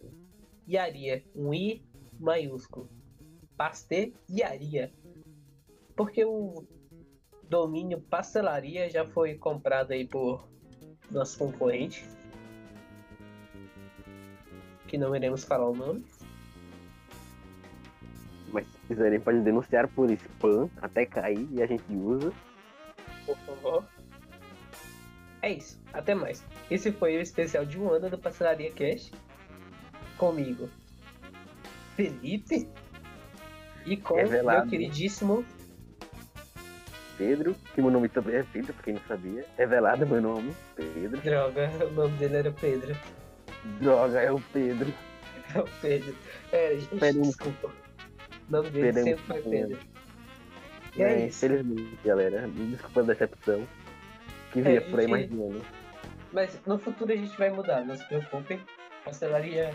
Iaria, 0.69 1.25
um 1.35 1.53
I 1.53 1.85
maiúsculo. 2.19 2.89
Pastelaria. 3.57 4.93
Porque 5.97 6.25
o 6.25 6.65
domínio 7.49 8.01
pastelaria 8.01 8.89
já 8.89 9.05
foi 9.05 9.35
comprado 9.35 9.93
aí 9.93 10.07
por 10.07 10.49
nosso 11.11 11.39
concorrente. 11.39 12.09
Que 14.87 14.97
não 14.97 15.15
iremos 15.15 15.45
falar 15.45 15.69
o 15.69 15.75
nome. 15.75 16.05
Quiserem, 18.91 19.21
pode 19.21 19.39
denunciar 19.43 19.87
por 19.87 20.11
spam 20.11 20.69
até 20.83 21.07
cair 21.07 21.47
e 21.53 21.63
a 21.63 21.67
gente 21.67 21.85
usa. 21.93 22.33
Por 23.25 23.37
favor. 23.39 23.85
É 25.43 25.53
isso. 25.53 25.81
Até 25.93 26.13
mais. 26.13 26.45
Esse 26.69 26.91
foi 26.91 27.17
o 27.17 27.21
especial 27.21 27.65
de 27.65 27.79
um 27.79 27.89
ano 27.89 28.11
do 28.11 28.19
Pastelaria 28.19 28.73
Cash. 28.73 29.13
Comigo, 30.19 30.69
Felipe. 31.95 32.69
E 33.87 33.97
com 33.97 34.17
Revelado. 34.17 34.63
meu 34.63 34.71
queridíssimo 34.71 35.45
Pedro, 37.17 37.55
que 37.73 37.81
meu 37.81 37.93
nome 37.93 38.09
também 38.09 38.39
é 38.39 38.43
Pedro, 38.53 38.75
pra 38.75 38.83
quem 38.83 38.95
não 38.95 39.03
sabia. 39.07 39.47
Revelado 39.57 40.05
meu 40.05 40.21
nome, 40.21 40.53
Pedro. 40.75 41.21
Droga, 41.21 41.71
o 41.89 41.93
nome 41.93 42.17
dele 42.19 42.37
era 42.39 42.51
Pedro. 42.51 42.97
Droga, 43.81 44.21
é 44.21 44.33
o 44.33 44.41
Pedro. 44.53 44.93
É 45.55 45.61
o 45.61 45.69
Pedro. 45.81 46.17
É, 46.51 46.75
gente, 46.77 46.99
Pedro. 46.99 47.23
desculpa. 47.23 47.71
O 48.51 48.53
nome 48.53 48.71
dele 48.71 48.93
Pedro. 48.93 49.05
sempre 49.05 49.25
foi 49.25 49.43
Pedro. 49.43 49.79
E 50.97 51.03
é, 51.03 51.27
isso. 51.27 51.47
Infelizmente, 51.47 51.99
galera. 52.05 52.49
Desculpa 52.49 53.01
a 53.01 53.05
decepção. 53.05 53.67
que 54.53 54.59
É, 54.59 54.63
vier 54.63 54.79
a 54.79 54.91
por 54.91 54.99
aí 54.99 55.07
gente- 55.07 55.11
mais 55.11 55.31
de 55.31 55.41
ano. 55.41 55.63
Mas 56.33 56.61
no 56.67 56.79
futuro 56.79 57.13
a 57.13 57.17
gente 57.17 57.37
vai 57.39 57.51
mudar, 57.51 57.85
não 57.85 57.95
se 57.97 58.05
preocupem. 58.09 58.61
Pastelaria 59.05 59.73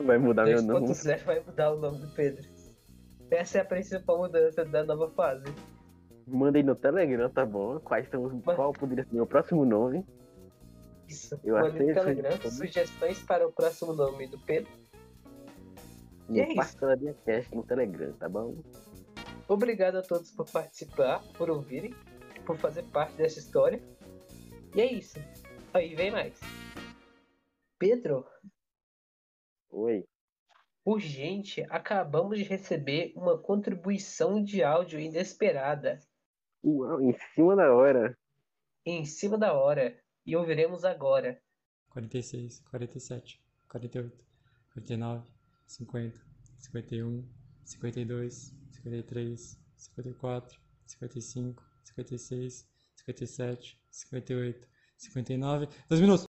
Vai 0.00 0.16
mudar 0.18 0.44
meu 0.44 0.62
nome. 0.62 0.86
2.0 0.86 1.24
vai 1.24 1.40
mudar 1.40 1.72
o 1.72 1.78
nome 1.80 1.98
do 1.98 2.08
Pedro. 2.14 2.48
Essa 3.30 3.58
é 3.58 3.60
a 3.60 3.64
principal 3.64 4.18
mudança 4.18 4.64
da 4.64 4.84
nova 4.84 5.10
fase. 5.10 5.44
Mandei 6.26 6.62
no 6.62 6.74
Telegram, 6.76 7.28
tá 7.28 7.44
bom? 7.44 7.80
Quais 7.80 8.08
são 8.08 8.22
os, 8.24 8.32
Mas- 8.44 8.54
qual 8.56 8.72
poderia 8.72 9.04
ser 9.04 9.14
meu 9.14 9.26
próximo 9.26 9.64
nome? 9.64 10.06
Isso. 11.08 11.38
Eu 11.44 11.56
Mande 11.58 11.80
no 11.80 11.94
Telegram 11.94 12.50
sugestões 12.50 13.20
para 13.22 13.46
o 13.46 13.52
próximo 13.52 13.92
nome 13.92 14.28
do 14.28 14.38
Pedro. 14.38 14.70
E 16.28 16.40
é 16.40 16.44
No 16.44 16.48
isso. 16.48 16.56
Pastelaria 16.56 17.14
Cast 17.24 17.54
no 17.54 17.62
Telegram, 17.64 18.12
tá 18.14 18.28
bom? 18.28 18.62
Obrigado 19.48 19.96
a 19.96 20.02
todos 20.02 20.30
por 20.30 20.50
participar, 20.50 21.22
por 21.36 21.50
ouvirem, 21.50 21.94
por 22.46 22.56
fazer 22.56 22.84
parte 22.84 23.16
dessa 23.16 23.38
história. 23.38 23.82
E 24.74 24.80
é 24.80 24.92
isso. 24.92 25.18
Aí 25.74 25.94
vem 25.94 26.10
mais. 26.10 26.38
Pedro, 27.78 28.24
Oi. 29.70 30.04
urgente, 30.84 31.62
acabamos 31.68 32.38
de 32.38 32.44
receber 32.44 33.12
uma 33.16 33.36
contribuição 33.38 34.42
de 34.42 34.62
áudio 34.62 35.00
inesperada 35.00 35.98
Uau, 36.64 37.00
em 37.02 37.12
cima 37.34 37.56
da 37.56 37.74
hora. 37.74 38.16
em 38.86 39.04
cima 39.04 39.36
da 39.36 39.52
hora 39.54 39.98
e 40.24 40.36
ouviremos 40.36 40.84
agora. 40.84 41.42
46, 41.90 42.60
47, 42.70 43.42
48, 43.68 44.24
49, 44.72 45.26
50, 45.68 46.12
51, 46.60 47.24
52, 47.64 48.52
53, 48.72 49.58
54, 49.76 50.58
55, 50.86 51.62
56, 51.84 52.66
57, 52.96 53.76
58, 53.90 54.68
59. 54.98 55.68
Dois 55.88 56.00
minutos! 56.00 56.20